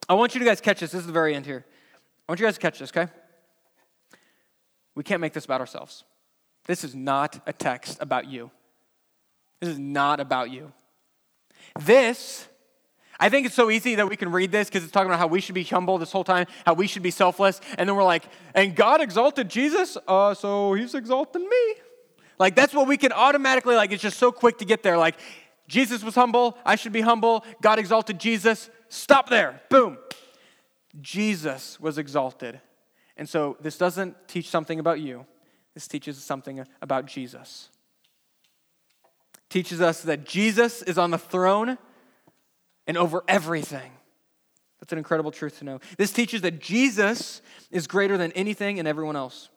I 0.08 0.14
want 0.14 0.34
you 0.34 0.40
to 0.40 0.44
guys 0.44 0.60
catch 0.60 0.80
this. 0.80 0.90
This 0.90 1.02
is 1.02 1.06
the 1.06 1.12
very 1.12 1.34
end 1.34 1.46
here. 1.46 1.64
I 2.28 2.32
want 2.32 2.40
you 2.40 2.46
guys 2.46 2.56
to 2.56 2.60
catch 2.60 2.80
this, 2.80 2.90
okay? 2.90 3.10
We 4.96 5.04
can't 5.04 5.20
make 5.20 5.32
this 5.32 5.44
about 5.44 5.60
ourselves. 5.60 6.02
This 6.66 6.82
is 6.82 6.96
not 6.96 7.40
a 7.46 7.52
text 7.52 7.98
about 8.00 8.26
you. 8.26 8.50
This 9.60 9.70
is 9.70 9.78
not 9.78 10.18
about 10.18 10.50
you. 10.50 10.72
This, 11.78 12.48
I 13.20 13.28
think 13.28 13.46
it's 13.46 13.54
so 13.54 13.70
easy 13.70 13.94
that 13.94 14.08
we 14.08 14.16
can 14.16 14.32
read 14.32 14.50
this 14.50 14.68
because 14.68 14.82
it's 14.82 14.92
talking 14.92 15.08
about 15.08 15.20
how 15.20 15.28
we 15.28 15.40
should 15.40 15.54
be 15.54 15.62
humble 15.62 15.98
this 15.98 16.10
whole 16.10 16.24
time, 16.24 16.46
how 16.66 16.74
we 16.74 16.88
should 16.88 17.04
be 17.04 17.12
selfless, 17.12 17.60
and 17.78 17.88
then 17.88 17.94
we're 17.94 18.02
like, 18.02 18.24
and 18.56 18.74
God 18.74 19.00
exalted 19.00 19.48
Jesus, 19.48 19.96
uh, 20.08 20.34
so 20.34 20.74
he's 20.74 20.96
exalting 20.96 21.48
me. 21.48 21.74
Like 22.40 22.56
that's 22.56 22.72
what 22.72 22.88
we 22.88 22.96
can 22.96 23.12
automatically 23.12 23.76
like. 23.76 23.92
It's 23.92 24.02
just 24.02 24.18
so 24.18 24.32
quick 24.32 24.58
to 24.58 24.64
get 24.64 24.82
there. 24.82 24.96
Like 24.96 25.16
Jesus 25.68 26.02
was 26.02 26.14
humble, 26.14 26.56
I 26.64 26.74
should 26.74 26.92
be 26.92 27.02
humble. 27.02 27.44
God 27.60 27.78
exalted 27.78 28.18
Jesus. 28.18 28.70
Stop 28.88 29.28
there. 29.28 29.60
Boom. 29.68 29.98
Jesus 31.00 31.78
was 31.78 31.98
exalted. 31.98 32.60
And 33.16 33.28
so 33.28 33.58
this 33.60 33.76
doesn't 33.76 34.16
teach 34.26 34.48
something 34.48 34.80
about 34.80 35.00
you. 35.00 35.26
This 35.74 35.86
teaches 35.86 36.18
something 36.24 36.64
about 36.80 37.06
Jesus. 37.06 37.68
Teaches 39.50 39.80
us 39.82 40.02
that 40.02 40.24
Jesus 40.24 40.82
is 40.82 40.96
on 40.96 41.10
the 41.10 41.18
throne 41.18 41.76
and 42.86 42.96
over 42.96 43.22
everything. 43.28 43.92
That's 44.80 44.92
an 44.92 44.98
incredible 44.98 45.30
truth 45.30 45.58
to 45.58 45.64
know. 45.64 45.80
This 45.98 46.10
teaches 46.10 46.40
that 46.40 46.58
Jesus 46.58 47.42
is 47.70 47.86
greater 47.86 48.16
than 48.16 48.32
anything 48.32 48.78
and 48.78 48.88
everyone 48.88 49.14
else. 49.14 49.50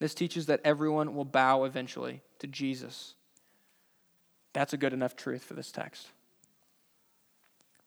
This 0.00 0.14
teaches 0.14 0.46
that 0.46 0.60
everyone 0.64 1.14
will 1.14 1.26
bow 1.26 1.64
eventually 1.64 2.22
to 2.40 2.46
Jesus. 2.46 3.14
That's 4.52 4.72
a 4.72 4.76
good 4.76 4.92
enough 4.92 5.14
truth 5.14 5.44
for 5.44 5.54
this 5.54 5.70
text. 5.70 6.08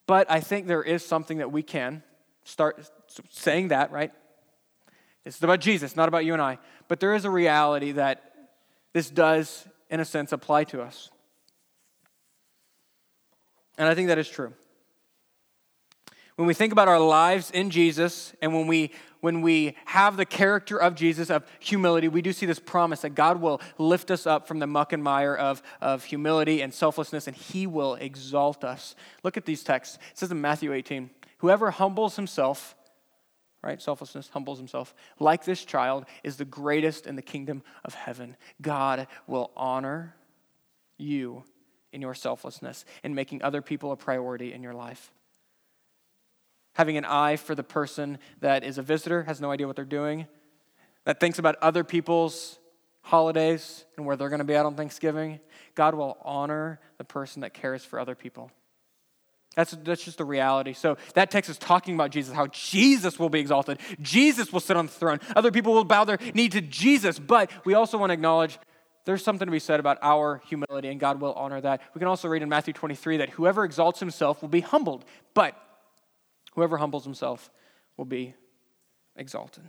But 0.06 0.30
I 0.30 0.40
think 0.40 0.66
there 0.66 0.82
is 0.82 1.04
something 1.04 1.38
that 1.38 1.52
we 1.52 1.62
can 1.62 2.02
start 2.44 2.88
saying 3.30 3.68
that, 3.68 3.90
right? 3.90 4.12
This 5.24 5.36
is 5.36 5.42
about 5.42 5.60
Jesus, 5.60 5.96
not 5.96 6.08
about 6.08 6.24
you 6.24 6.34
and 6.34 6.42
I. 6.42 6.58
But 6.88 7.00
there 7.00 7.14
is 7.14 7.24
a 7.24 7.30
reality 7.30 7.92
that 7.92 8.32
this 8.92 9.10
does, 9.10 9.66
in 9.90 9.98
a 10.00 10.04
sense, 10.04 10.32
apply 10.32 10.64
to 10.64 10.82
us. 10.82 11.10
And 13.76 13.88
I 13.88 13.94
think 13.94 14.08
that 14.08 14.18
is 14.18 14.28
true. 14.28 14.52
When 16.36 16.48
we 16.48 16.54
think 16.54 16.72
about 16.72 16.88
our 16.88 16.98
lives 16.98 17.50
in 17.52 17.70
Jesus 17.70 18.32
and 18.42 18.52
when 18.52 18.66
we 18.66 18.90
when 19.20 19.40
we 19.40 19.74
have 19.86 20.18
the 20.18 20.26
character 20.26 20.76
of 20.76 20.94
Jesus 20.94 21.30
of 21.30 21.46
humility, 21.58 22.08
we 22.08 22.20
do 22.20 22.30
see 22.30 22.44
this 22.44 22.58
promise 22.58 23.00
that 23.00 23.14
God 23.14 23.40
will 23.40 23.58
lift 23.78 24.10
us 24.10 24.26
up 24.26 24.46
from 24.46 24.58
the 24.58 24.66
muck 24.66 24.92
and 24.92 25.02
mire 25.02 25.34
of, 25.34 25.62
of 25.80 26.04
humility 26.04 26.60
and 26.60 26.74
selflessness, 26.74 27.26
and 27.26 27.34
He 27.34 27.66
will 27.66 27.94
exalt 27.94 28.64
us. 28.64 28.94
Look 29.22 29.38
at 29.38 29.46
these 29.46 29.62
texts. 29.62 29.96
It 30.10 30.18
says 30.18 30.30
in 30.30 30.42
Matthew 30.42 30.74
18, 30.74 31.08
Whoever 31.38 31.70
humbles 31.70 32.16
himself, 32.16 32.76
right? 33.62 33.80
Selflessness 33.80 34.28
humbles 34.28 34.58
himself, 34.58 34.94
like 35.18 35.46
this 35.46 35.64
child, 35.64 36.04
is 36.22 36.36
the 36.36 36.44
greatest 36.44 37.06
in 37.06 37.16
the 37.16 37.22
kingdom 37.22 37.62
of 37.82 37.94
heaven. 37.94 38.36
God 38.60 39.06
will 39.26 39.52
honor 39.56 40.16
you 40.98 41.44
in 41.94 42.02
your 42.02 42.14
selflessness 42.14 42.84
and 43.02 43.14
making 43.14 43.42
other 43.42 43.62
people 43.62 43.90
a 43.90 43.96
priority 43.96 44.52
in 44.52 44.62
your 44.62 44.74
life 44.74 45.10
having 46.74 46.96
an 46.96 47.04
eye 47.04 47.36
for 47.36 47.54
the 47.54 47.64
person 47.64 48.18
that 48.40 48.62
is 48.62 48.78
a 48.78 48.82
visitor, 48.82 49.24
has 49.24 49.40
no 49.40 49.50
idea 49.50 49.66
what 49.66 49.76
they're 49.76 49.84
doing, 49.84 50.26
that 51.04 51.20
thinks 51.20 51.38
about 51.38 51.56
other 51.62 51.84
people's 51.84 52.58
holidays 53.02 53.84
and 53.96 54.06
where 54.06 54.16
they're 54.16 54.30
going 54.30 54.38
to 54.38 54.44
be 54.44 54.54
at 54.54 54.64
on 54.64 54.74
Thanksgiving. 54.74 55.40
God 55.74 55.94
will 55.94 56.16
honor 56.22 56.80
the 56.98 57.04
person 57.04 57.42
that 57.42 57.52
cares 57.54 57.84
for 57.84 57.98
other 57.98 58.14
people. 58.14 58.50
That's, 59.54 59.72
that's 59.84 60.04
just 60.04 60.18
the 60.18 60.24
reality. 60.24 60.72
So 60.72 60.96
that 61.14 61.30
text 61.30 61.48
is 61.48 61.58
talking 61.58 61.94
about 61.94 62.10
Jesus, 62.10 62.34
how 62.34 62.48
Jesus 62.48 63.18
will 63.18 63.28
be 63.28 63.38
exalted. 63.38 63.78
Jesus 64.00 64.52
will 64.52 64.60
sit 64.60 64.76
on 64.76 64.86
the 64.86 64.92
throne. 64.92 65.20
Other 65.36 65.52
people 65.52 65.74
will 65.74 65.84
bow 65.84 66.04
their 66.04 66.18
knee 66.34 66.48
to 66.48 66.60
Jesus. 66.60 67.18
But 67.18 67.50
we 67.64 67.74
also 67.74 67.96
want 67.96 68.10
to 68.10 68.14
acknowledge 68.14 68.58
there's 69.04 69.22
something 69.22 69.46
to 69.46 69.52
be 69.52 69.58
said 69.58 69.80
about 69.80 69.98
our 70.00 70.40
humility, 70.48 70.88
and 70.88 70.98
God 70.98 71.20
will 71.20 71.34
honor 71.34 71.60
that. 71.60 71.82
We 71.94 71.98
can 71.98 72.08
also 72.08 72.26
read 72.26 72.42
in 72.42 72.48
Matthew 72.48 72.72
23 72.72 73.18
that 73.18 73.30
whoever 73.30 73.64
exalts 73.64 74.00
himself 74.00 74.40
will 74.40 74.48
be 74.48 74.60
humbled. 74.60 75.04
But 75.34 75.54
Whoever 76.54 76.76
humbles 76.78 77.04
himself 77.04 77.50
will 77.96 78.04
be 78.04 78.34
exalted. 79.16 79.64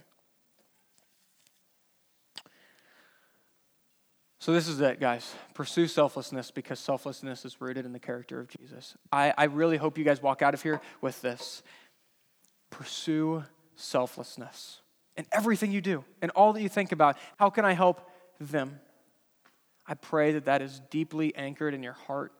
So, 4.39 4.53
this 4.53 4.67
is 4.67 4.79
it, 4.79 4.99
guys. 4.99 5.33
Pursue 5.55 5.87
selflessness 5.87 6.51
because 6.51 6.79
selflessness 6.79 7.45
is 7.45 7.59
rooted 7.59 7.83
in 7.83 7.93
the 7.93 7.99
character 7.99 8.39
of 8.39 8.47
Jesus. 8.47 8.95
I, 9.11 9.33
I 9.35 9.45
really 9.45 9.77
hope 9.77 9.97
you 9.97 10.03
guys 10.03 10.21
walk 10.21 10.43
out 10.43 10.53
of 10.53 10.61
here 10.61 10.81
with 11.01 11.19
this. 11.23 11.63
Pursue 12.69 13.43
selflessness 13.75 14.81
in 15.17 15.25
everything 15.31 15.71
you 15.71 15.81
do 15.81 16.03
and 16.21 16.29
all 16.31 16.53
that 16.53 16.61
you 16.61 16.69
think 16.69 16.91
about. 16.91 17.17
How 17.37 17.49
can 17.49 17.65
I 17.65 17.73
help 17.73 18.07
them? 18.39 18.79
I 19.87 19.95
pray 19.95 20.33
that 20.33 20.45
that 20.45 20.61
is 20.61 20.79
deeply 20.91 21.35
anchored 21.35 21.73
in 21.73 21.81
your 21.81 21.93
heart 21.93 22.31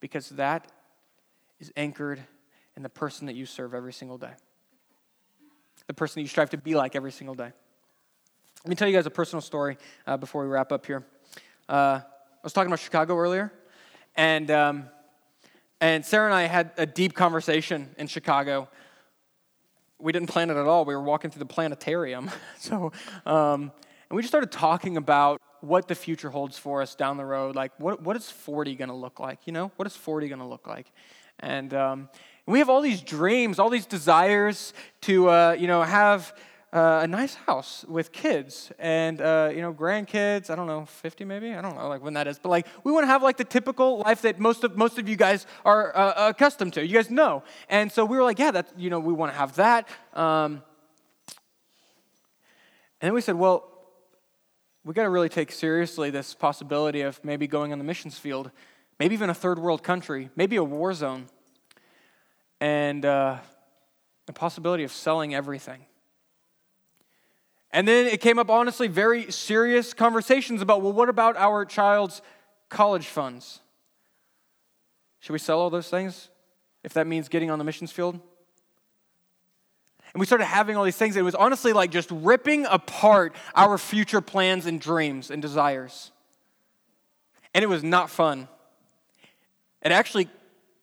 because 0.00 0.28
that 0.30 0.70
is 1.60 1.72
anchored 1.76 2.20
and 2.76 2.84
the 2.84 2.88
person 2.90 3.26
that 3.26 3.34
you 3.34 3.46
serve 3.46 3.74
every 3.74 3.92
single 3.92 4.18
day, 4.18 4.32
the 5.86 5.94
person 5.94 6.20
that 6.20 6.22
you 6.22 6.28
strive 6.28 6.50
to 6.50 6.56
be 6.56 6.74
like 6.74 6.96
every 6.96 7.12
single 7.12 7.34
day. 7.34 7.52
Let 8.64 8.70
me 8.70 8.76
tell 8.76 8.88
you 8.88 8.94
guys 8.94 9.06
a 9.06 9.10
personal 9.10 9.42
story 9.42 9.76
uh, 10.06 10.16
before 10.16 10.42
we 10.42 10.48
wrap 10.48 10.72
up 10.72 10.86
here. 10.86 11.04
Uh, 11.68 12.00
I 12.00 12.02
was 12.42 12.52
talking 12.52 12.68
about 12.68 12.80
Chicago 12.80 13.16
earlier, 13.16 13.52
and, 14.16 14.50
um, 14.50 14.84
and 15.80 16.04
Sarah 16.04 16.26
and 16.26 16.34
I 16.34 16.44
had 16.44 16.72
a 16.76 16.86
deep 16.86 17.14
conversation 17.14 17.94
in 17.98 18.06
Chicago. 18.06 18.68
We 19.98 20.12
didn't 20.12 20.28
plan 20.28 20.50
it 20.50 20.56
at 20.56 20.66
all. 20.66 20.84
We 20.84 20.94
were 20.94 21.02
walking 21.02 21.30
through 21.30 21.40
the 21.40 21.46
planetarium. 21.46 22.30
so, 22.58 22.92
um, 23.26 23.72
and 24.10 24.16
we 24.16 24.22
just 24.22 24.30
started 24.30 24.50
talking 24.52 24.96
about 24.96 25.40
what 25.60 25.88
the 25.88 25.94
future 25.94 26.30
holds 26.30 26.58
for 26.58 26.82
us 26.82 26.94
down 26.94 27.16
the 27.16 27.24
road. 27.24 27.56
Like, 27.56 27.72
what, 27.78 28.02
what 28.02 28.16
is 28.16 28.30
40 28.30 28.76
going 28.76 28.90
to 28.90 28.94
look 28.94 29.18
like? 29.18 29.46
You 29.46 29.52
know, 29.52 29.72
what 29.76 29.86
is 29.86 29.96
40 29.96 30.28
going 30.28 30.40
to 30.40 30.46
look 30.46 30.66
like? 30.66 30.90
And, 31.40 31.72
um, 31.74 32.08
we 32.46 32.58
have 32.58 32.68
all 32.68 32.82
these 32.82 33.00
dreams, 33.00 33.58
all 33.58 33.70
these 33.70 33.86
desires 33.86 34.74
to, 35.02 35.30
uh, 35.30 35.56
you 35.58 35.66
know, 35.66 35.82
have 35.82 36.34
uh, 36.74 37.00
a 37.02 37.06
nice 37.06 37.34
house 37.34 37.84
with 37.88 38.12
kids 38.12 38.70
and, 38.78 39.20
uh, 39.20 39.50
you 39.54 39.62
know, 39.62 39.72
grandkids. 39.72 40.50
I 40.50 40.56
don't 40.56 40.66
know, 40.66 40.84
50 40.84 41.24
maybe? 41.24 41.54
I 41.54 41.62
don't 41.62 41.76
know, 41.76 41.88
like 41.88 42.02
when 42.02 42.14
that 42.14 42.26
is. 42.26 42.38
But 42.38 42.50
like, 42.50 42.66
we 42.82 42.92
want 42.92 43.04
to 43.04 43.06
have 43.08 43.22
like 43.22 43.38
the 43.38 43.44
typical 43.44 43.98
life 43.98 44.22
that 44.22 44.38
most 44.38 44.62
of 44.62 44.76
most 44.76 44.98
of 44.98 45.08
you 45.08 45.16
guys 45.16 45.46
are 45.64 45.96
uh, 45.96 46.28
accustomed 46.28 46.74
to. 46.74 46.84
You 46.84 46.94
guys 46.94 47.10
know. 47.10 47.44
And 47.70 47.90
so 47.90 48.04
we 48.04 48.16
were 48.16 48.24
like, 48.24 48.38
yeah, 48.38 48.50
that, 48.50 48.68
you 48.76 48.90
know, 48.90 48.98
we 49.00 49.14
want 49.14 49.32
to 49.32 49.38
have 49.38 49.54
that. 49.56 49.88
Um, 50.12 50.62
and 53.00 53.08
then 53.08 53.14
we 53.14 53.20
said, 53.20 53.36
well, 53.36 53.70
we 54.84 54.92
got 54.92 55.04
to 55.04 55.10
really 55.10 55.30
take 55.30 55.50
seriously 55.50 56.10
this 56.10 56.34
possibility 56.34 57.00
of 57.00 57.24
maybe 57.24 57.46
going 57.46 57.72
on 57.72 57.78
the 57.78 57.84
missions 57.84 58.18
field, 58.18 58.50
maybe 58.98 59.14
even 59.14 59.30
a 59.30 59.34
third 59.34 59.58
world 59.58 59.82
country, 59.82 60.28
maybe 60.36 60.56
a 60.56 60.64
war 60.64 60.92
zone 60.92 61.26
and 62.64 63.04
uh, 63.04 63.36
the 64.24 64.32
possibility 64.32 64.84
of 64.84 64.90
selling 64.90 65.34
everything. 65.34 65.84
And 67.70 67.86
then 67.86 68.06
it 68.06 68.22
came 68.22 68.38
up, 68.38 68.48
honestly, 68.48 68.88
very 68.88 69.30
serious 69.30 69.92
conversations 69.92 70.62
about 70.62 70.80
well, 70.80 70.94
what 70.94 71.10
about 71.10 71.36
our 71.36 71.66
child's 71.66 72.22
college 72.70 73.04
funds? 73.04 73.60
Should 75.20 75.34
we 75.34 75.38
sell 75.38 75.60
all 75.60 75.68
those 75.68 75.90
things 75.90 76.30
if 76.82 76.94
that 76.94 77.06
means 77.06 77.28
getting 77.28 77.50
on 77.50 77.58
the 77.58 77.66
missions 77.66 77.92
field? 77.92 78.14
And 80.14 80.20
we 80.20 80.24
started 80.24 80.46
having 80.46 80.74
all 80.74 80.84
these 80.84 80.96
things. 80.96 81.16
It 81.16 81.22
was 81.22 81.34
honestly 81.34 81.74
like 81.74 81.90
just 81.90 82.10
ripping 82.10 82.64
apart 82.64 83.34
our 83.54 83.76
future 83.76 84.22
plans 84.22 84.64
and 84.64 84.80
dreams 84.80 85.30
and 85.30 85.42
desires. 85.42 86.12
And 87.52 87.62
it 87.62 87.66
was 87.66 87.84
not 87.84 88.08
fun. 88.08 88.48
It 89.82 89.92
actually 89.92 90.30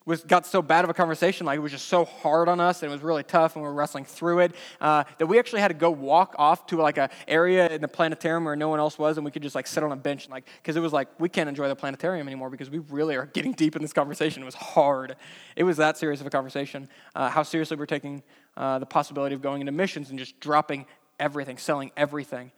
was 0.06 0.24
got 0.24 0.48
so 0.48 0.62
bad 0.62 0.84
of 0.84 0.90
a 0.90 0.94
conversation, 0.96 1.46
like 1.46 1.58
it 1.58 1.62
was 1.62 1.72
just 1.72 1.88
so 1.88 2.06
hard 2.06 2.50
on 2.50 2.60
us, 2.60 2.82
and 2.82 2.92
it 2.92 2.94
was 2.94 3.04
really 3.04 3.22
tough, 3.22 3.56
and 3.56 3.62
we 3.62 3.68
were 3.68 3.74
wrestling 3.74 4.04
through 4.04 4.40
it, 4.40 4.56
uh, 4.80 5.04
that 5.20 5.28
we 5.28 5.38
actually 5.38 5.62
had 5.62 5.68
to 5.68 5.76
go 5.76 5.92
walk 5.92 6.34
off 6.40 6.66
to 6.68 6.78
like 6.78 6.98
a 6.98 7.10
area 7.28 7.70
in 7.70 7.82
the 7.82 7.88
planetarium 7.88 8.44
where 8.44 8.56
no 8.56 8.68
one 8.68 8.80
else 8.80 8.98
was, 8.98 9.18
and 9.18 9.26
we 9.26 9.30
could 9.30 9.44
just 9.44 9.54
like 9.54 9.68
sit 9.68 9.84
on 9.84 9.92
a 9.92 9.96
bench, 9.96 10.26
and 10.26 10.32
like 10.32 10.48
because 10.62 10.76
it 10.76 10.80
was 10.80 10.92
like 10.92 11.08
we 11.20 11.30
can't 11.30 11.48
enjoy 11.48 11.68
the 11.68 11.76
planetarium 11.76 12.28
anymore 12.28 12.50
because 12.50 12.70
we 12.70 12.80
really 12.80 13.16
are 13.16 13.26
getting 13.34 13.54
deep 13.54 13.76
in 13.76 13.82
this 13.82 13.94
conversation. 13.94 14.42
It 14.42 14.46
was 14.46 14.56
hard. 14.56 15.16
It 15.56 15.64
was 15.64 15.78
that 15.78 15.98
serious 15.98 16.20
of 16.20 16.26
a 16.26 16.32
conversation. 16.32 16.90
Uh, 17.14 17.30
how 17.30 17.44
seriously 17.44 17.78
we're 17.78 17.86
taking 17.86 18.24
uh, 18.58 18.80
the 18.80 18.88
possibility 18.88 19.36
of 19.36 19.42
going 19.42 19.62
into 19.62 19.72
missions 19.72 20.10
and 20.10 20.18
just 20.18 20.40
dropping 20.40 20.88
everything, 21.20 21.58
selling 21.58 21.92
everything. 21.96 22.52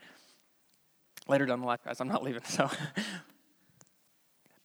Later 1.28 1.46
down 1.46 1.60
the 1.62 1.68
line, 1.68 1.78
guys, 1.86 2.00
I'm 2.00 2.08
not 2.08 2.24
leaving. 2.24 2.42
So. 2.48 2.70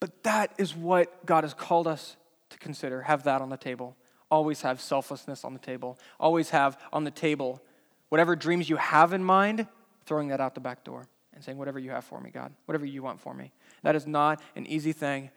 But 0.01 0.23
that 0.23 0.53
is 0.59 0.77
what 0.77 1.27
God 1.27 1.43
has 1.43 1.55
called 1.55 1.89
us 1.89 2.17
to 2.51 2.59
consider. 2.59 3.03
Have 3.03 3.25
that 3.25 3.41
on 3.41 3.49
the 3.49 3.57
table. 3.57 3.97
Always 4.31 4.63
have 4.63 4.81
selflessness 4.81 5.45
on 5.45 5.53
the 5.53 5.59
table. 5.59 5.99
Always 6.21 6.51
have 6.51 6.79
on 6.93 7.05
the 7.05 7.11
table 7.11 7.63
whatever 8.09 8.37
dreams 8.37 8.69
you 8.69 8.77
have 8.77 9.13
in 9.13 9.23
mind, 9.23 9.67
throwing 10.07 10.29
that 10.29 10.41
out 10.41 10.55
the 10.55 10.61
back 10.61 10.85
door 10.85 11.07
and 11.35 11.43
saying, 11.43 11.59
Whatever 11.59 11.79
you 11.79 11.91
have 11.91 12.05
for 12.05 12.21
me, 12.21 12.31
God, 12.31 12.53
whatever 12.67 12.87
you 12.87 13.03
want 13.03 13.21
for 13.21 13.35
me. 13.35 13.53
That 13.83 13.97
is 13.97 14.07
not 14.07 14.41
an 14.57 14.67
easy 14.67 14.93
thing, 14.93 15.31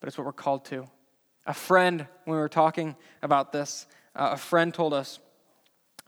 but 0.00 0.08
it's 0.08 0.16
what 0.16 0.24
we're 0.24 0.32
called 0.32 0.64
to. 0.66 0.86
A 1.46 1.54
friend, 1.54 2.06
when 2.24 2.36
we 2.36 2.40
were 2.40 2.48
talking 2.48 2.96
about 3.22 3.52
this, 3.52 3.86
uh, 4.14 4.30
a 4.32 4.36
friend 4.36 4.72
told 4.72 4.94
us 4.94 5.18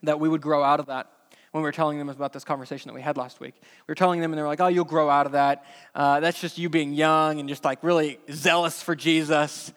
that 0.03 0.21
we 0.21 0.29
would 0.29 0.41
grow 0.41 0.63
out 0.63 0.81
of 0.81 0.87
that 0.87 1.11
when 1.51 1.63
we 1.63 1.69
were 1.69 1.73
telling 1.73 1.99
them 1.99 2.09
about 2.09 2.33
this 2.33 2.45
conversation 2.45 2.89
that 2.89 2.95
we 2.95 3.01
had 3.01 3.17
last 3.17 3.41
week. 3.41 3.55
We 3.61 3.93
were 3.93 3.95
telling 3.95 4.21
them, 4.21 4.33
and 4.33 4.39
they 4.39 4.43
were 4.43 4.49
like, 4.49 4.61
oh, 4.61 4.69
you'll 4.69 4.85
grow 4.85 5.09
out 5.09 5.27
of 5.27 5.33
that. 5.33 5.65
Uh, 5.95 6.21
that's 6.21 6.41
just 6.41 6.59
you 6.59 6.69
being 6.69 6.93
young 6.93 7.39
and 7.39 7.49
just 7.49 7.65
like 7.65 7.83
really 7.83 8.19
zealous 8.31 8.83
for 8.83 8.97
Jesus. 8.97 9.73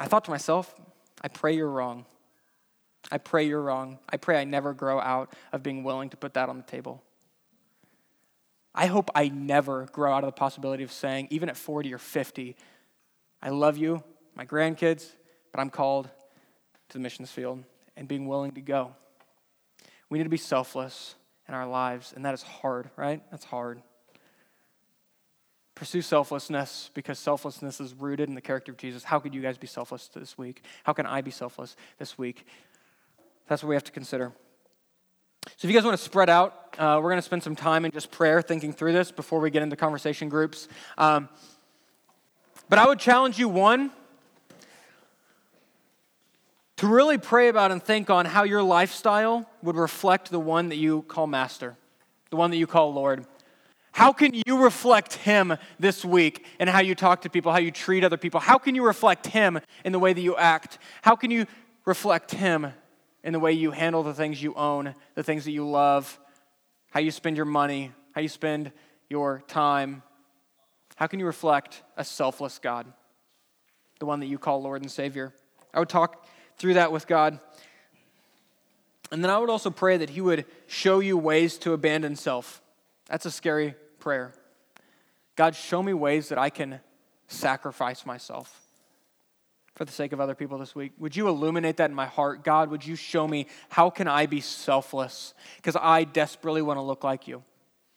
I 0.00 0.06
thought 0.06 0.24
to 0.24 0.30
myself, 0.30 0.74
I 1.20 1.28
pray 1.28 1.54
you're 1.54 1.70
wrong. 1.70 2.06
I 3.12 3.18
pray 3.18 3.46
you're 3.46 3.60
wrong. 3.60 3.98
I 4.08 4.16
pray 4.16 4.40
I 4.40 4.44
never 4.44 4.72
grow 4.72 4.98
out 4.98 5.34
of 5.52 5.62
being 5.62 5.84
willing 5.84 6.08
to 6.08 6.16
put 6.16 6.34
that 6.34 6.48
on 6.48 6.56
the 6.56 6.62
table. 6.62 7.02
I 8.74 8.86
hope 8.86 9.10
I 9.14 9.28
never 9.28 9.84
grow 9.92 10.12
out 10.12 10.24
of 10.24 10.28
the 10.28 10.32
possibility 10.32 10.84
of 10.84 10.90
saying, 10.90 11.28
even 11.30 11.50
at 11.50 11.56
40 11.56 11.92
or 11.92 11.98
50, 11.98 12.56
I 13.42 13.50
love 13.50 13.76
you, 13.76 14.02
my 14.34 14.46
grandkids, 14.46 15.06
but 15.52 15.60
I'm 15.60 15.68
called 15.68 16.08
to 16.88 16.92
the 16.94 17.00
missions 17.00 17.30
field 17.30 17.62
and 17.94 18.08
being 18.08 18.26
willing 18.26 18.52
to 18.52 18.62
go. 18.62 18.94
We 20.08 20.18
need 20.18 20.24
to 20.24 20.30
be 20.30 20.38
selfless 20.38 21.14
in 21.46 21.52
our 21.52 21.66
lives, 21.66 22.14
and 22.16 22.24
that 22.24 22.32
is 22.32 22.42
hard, 22.42 22.88
right? 22.96 23.22
That's 23.30 23.44
hard. 23.44 23.82
Pursue 25.80 26.02
selflessness 26.02 26.90
because 26.92 27.18
selflessness 27.18 27.80
is 27.80 27.94
rooted 27.94 28.28
in 28.28 28.34
the 28.34 28.42
character 28.42 28.70
of 28.70 28.76
Jesus. 28.76 29.02
How 29.02 29.18
could 29.18 29.34
you 29.34 29.40
guys 29.40 29.56
be 29.56 29.66
selfless 29.66 30.08
this 30.08 30.36
week? 30.36 30.62
How 30.84 30.92
can 30.92 31.06
I 31.06 31.22
be 31.22 31.30
selfless 31.30 31.74
this 31.98 32.18
week? 32.18 32.46
That's 33.48 33.62
what 33.62 33.70
we 33.70 33.76
have 33.76 33.84
to 33.84 33.90
consider. 33.90 34.30
So, 35.56 35.66
if 35.66 35.70
you 35.70 35.72
guys 35.72 35.86
want 35.86 35.96
to 35.96 36.04
spread 36.04 36.28
out, 36.28 36.76
uh, 36.76 37.00
we're 37.02 37.08
going 37.08 37.16
to 37.16 37.22
spend 37.22 37.42
some 37.42 37.56
time 37.56 37.86
in 37.86 37.92
just 37.92 38.10
prayer 38.10 38.42
thinking 38.42 38.74
through 38.74 38.92
this 38.92 39.10
before 39.10 39.40
we 39.40 39.48
get 39.48 39.62
into 39.62 39.74
conversation 39.74 40.28
groups. 40.28 40.68
Um, 40.98 41.30
but 42.68 42.78
I 42.78 42.86
would 42.86 42.98
challenge 42.98 43.38
you 43.38 43.48
one, 43.48 43.90
to 46.76 46.86
really 46.88 47.16
pray 47.16 47.48
about 47.48 47.72
and 47.72 47.82
think 47.82 48.10
on 48.10 48.26
how 48.26 48.42
your 48.42 48.62
lifestyle 48.62 49.48
would 49.62 49.76
reflect 49.76 50.30
the 50.30 50.40
one 50.40 50.68
that 50.68 50.76
you 50.76 51.06
call 51.08 51.26
master, 51.26 51.78
the 52.28 52.36
one 52.36 52.50
that 52.50 52.58
you 52.58 52.66
call 52.66 52.92
Lord. 52.92 53.24
How 54.00 54.14
can 54.14 54.32
you 54.46 54.64
reflect 54.64 55.12
Him 55.12 55.58
this 55.78 56.06
week 56.06 56.46
in 56.58 56.68
how 56.68 56.80
you 56.80 56.94
talk 56.94 57.20
to 57.20 57.28
people, 57.28 57.52
how 57.52 57.58
you 57.58 57.70
treat 57.70 58.02
other 58.02 58.16
people? 58.16 58.40
How 58.40 58.56
can 58.56 58.74
you 58.74 58.82
reflect 58.82 59.26
Him 59.26 59.60
in 59.84 59.92
the 59.92 59.98
way 59.98 60.14
that 60.14 60.22
you 60.22 60.34
act? 60.36 60.78
How 61.02 61.14
can 61.14 61.30
you 61.30 61.44
reflect 61.84 62.30
Him 62.30 62.72
in 63.22 63.34
the 63.34 63.38
way 63.38 63.52
you 63.52 63.72
handle 63.72 64.02
the 64.02 64.14
things 64.14 64.42
you 64.42 64.54
own, 64.54 64.94
the 65.16 65.22
things 65.22 65.44
that 65.44 65.50
you 65.50 65.68
love, 65.68 66.18
how 66.92 67.00
you 67.00 67.10
spend 67.10 67.36
your 67.36 67.44
money, 67.44 67.92
how 68.12 68.22
you 68.22 68.30
spend 68.30 68.72
your 69.10 69.42
time? 69.48 70.02
How 70.96 71.06
can 71.06 71.20
you 71.20 71.26
reflect 71.26 71.82
a 71.98 72.02
selfless 72.02 72.58
God, 72.58 72.90
the 73.98 74.06
one 74.06 74.20
that 74.20 74.28
you 74.28 74.38
call 74.38 74.62
Lord 74.62 74.80
and 74.80 74.90
Savior? 74.90 75.34
I 75.74 75.78
would 75.78 75.90
talk 75.90 76.24
through 76.56 76.72
that 76.72 76.90
with 76.90 77.06
God. 77.06 77.38
And 79.12 79.22
then 79.22 79.30
I 79.30 79.36
would 79.36 79.50
also 79.50 79.68
pray 79.68 79.98
that 79.98 80.08
He 80.08 80.22
would 80.22 80.46
show 80.68 81.00
you 81.00 81.18
ways 81.18 81.58
to 81.58 81.74
abandon 81.74 82.16
self. 82.16 82.62
That's 83.06 83.26
a 83.26 83.30
scary 83.30 83.74
prayer. 84.00 84.32
God, 85.36 85.54
show 85.54 85.82
me 85.82 85.92
ways 85.92 86.28
that 86.30 86.38
I 86.38 86.50
can 86.50 86.80
sacrifice 87.28 88.04
myself 88.04 88.62
for 89.74 89.84
the 89.84 89.92
sake 89.92 90.12
of 90.12 90.20
other 90.20 90.34
people 90.34 90.58
this 90.58 90.74
week. 90.74 90.92
Would 90.98 91.16
you 91.16 91.28
illuminate 91.28 91.76
that 91.78 91.90
in 91.90 91.96
my 91.96 92.06
heart? 92.06 92.44
God, 92.44 92.70
would 92.70 92.84
you 92.84 92.96
show 92.96 93.26
me 93.26 93.46
how 93.68 93.88
can 93.88 94.08
I 94.08 94.26
be 94.26 94.40
selfless? 94.40 95.32
Because 95.56 95.76
I 95.80 96.04
desperately 96.04 96.60
want 96.60 96.78
to 96.78 96.82
look 96.82 97.04
like 97.04 97.28
you. 97.28 97.42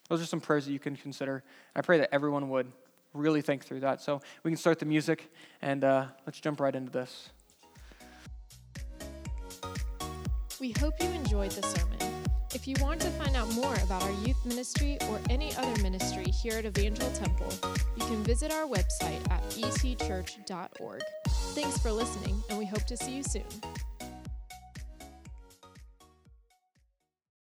Those 0.10 0.22
are 0.22 0.26
some 0.26 0.40
prayers 0.40 0.66
that 0.66 0.72
you 0.72 0.80
can 0.80 0.96
consider. 0.96 1.44
I 1.76 1.82
pray 1.82 1.98
that 1.98 2.14
everyone 2.14 2.50
would 2.50 2.72
really 3.14 3.42
think 3.42 3.66
through 3.66 3.82
that. 3.82 4.02
So 4.02 4.22
we 4.44 4.52
can 4.52 4.58
start 4.58 4.80
the 4.80 4.86
music 4.86 5.32
and 5.62 5.84
uh, 5.84 6.06
let's 6.26 6.40
jump 6.40 6.60
right 6.60 6.76
into 6.76 6.92
this. 6.92 7.30
We 10.60 10.72
hope 10.80 10.94
you 11.02 11.10
enjoyed 11.10 11.52
the 11.52 11.68
sermon. 11.68 12.13
If 12.56 12.68
you 12.68 12.76
want 12.80 13.02
to 13.02 13.10
find 13.12 13.36
out 13.36 13.52
more 13.54 13.74
about 13.84 14.04
our 14.04 14.12
youth 14.26 14.46
ministry 14.46 14.98
or 15.10 15.20
any 15.30 15.56
other 15.56 15.82
ministry 15.82 16.26
here 16.26 16.60
at 16.60 16.66
Evangel 16.66 17.12
Temple, 17.12 17.52
you 17.98 18.06
can 18.06 18.24
visit 18.24 18.52
our 18.52 18.68
website 18.68 19.20
at 19.32 19.42
ecchurch.org. 19.50 21.02
Thanks 21.28 21.78
for 21.80 21.92
listening, 21.92 22.44
and 22.50 22.60
we 22.60 22.66
hope 22.66 22.84
to 22.86 22.96
see 22.96 23.12
you 23.12 23.24
soon. 23.24 23.44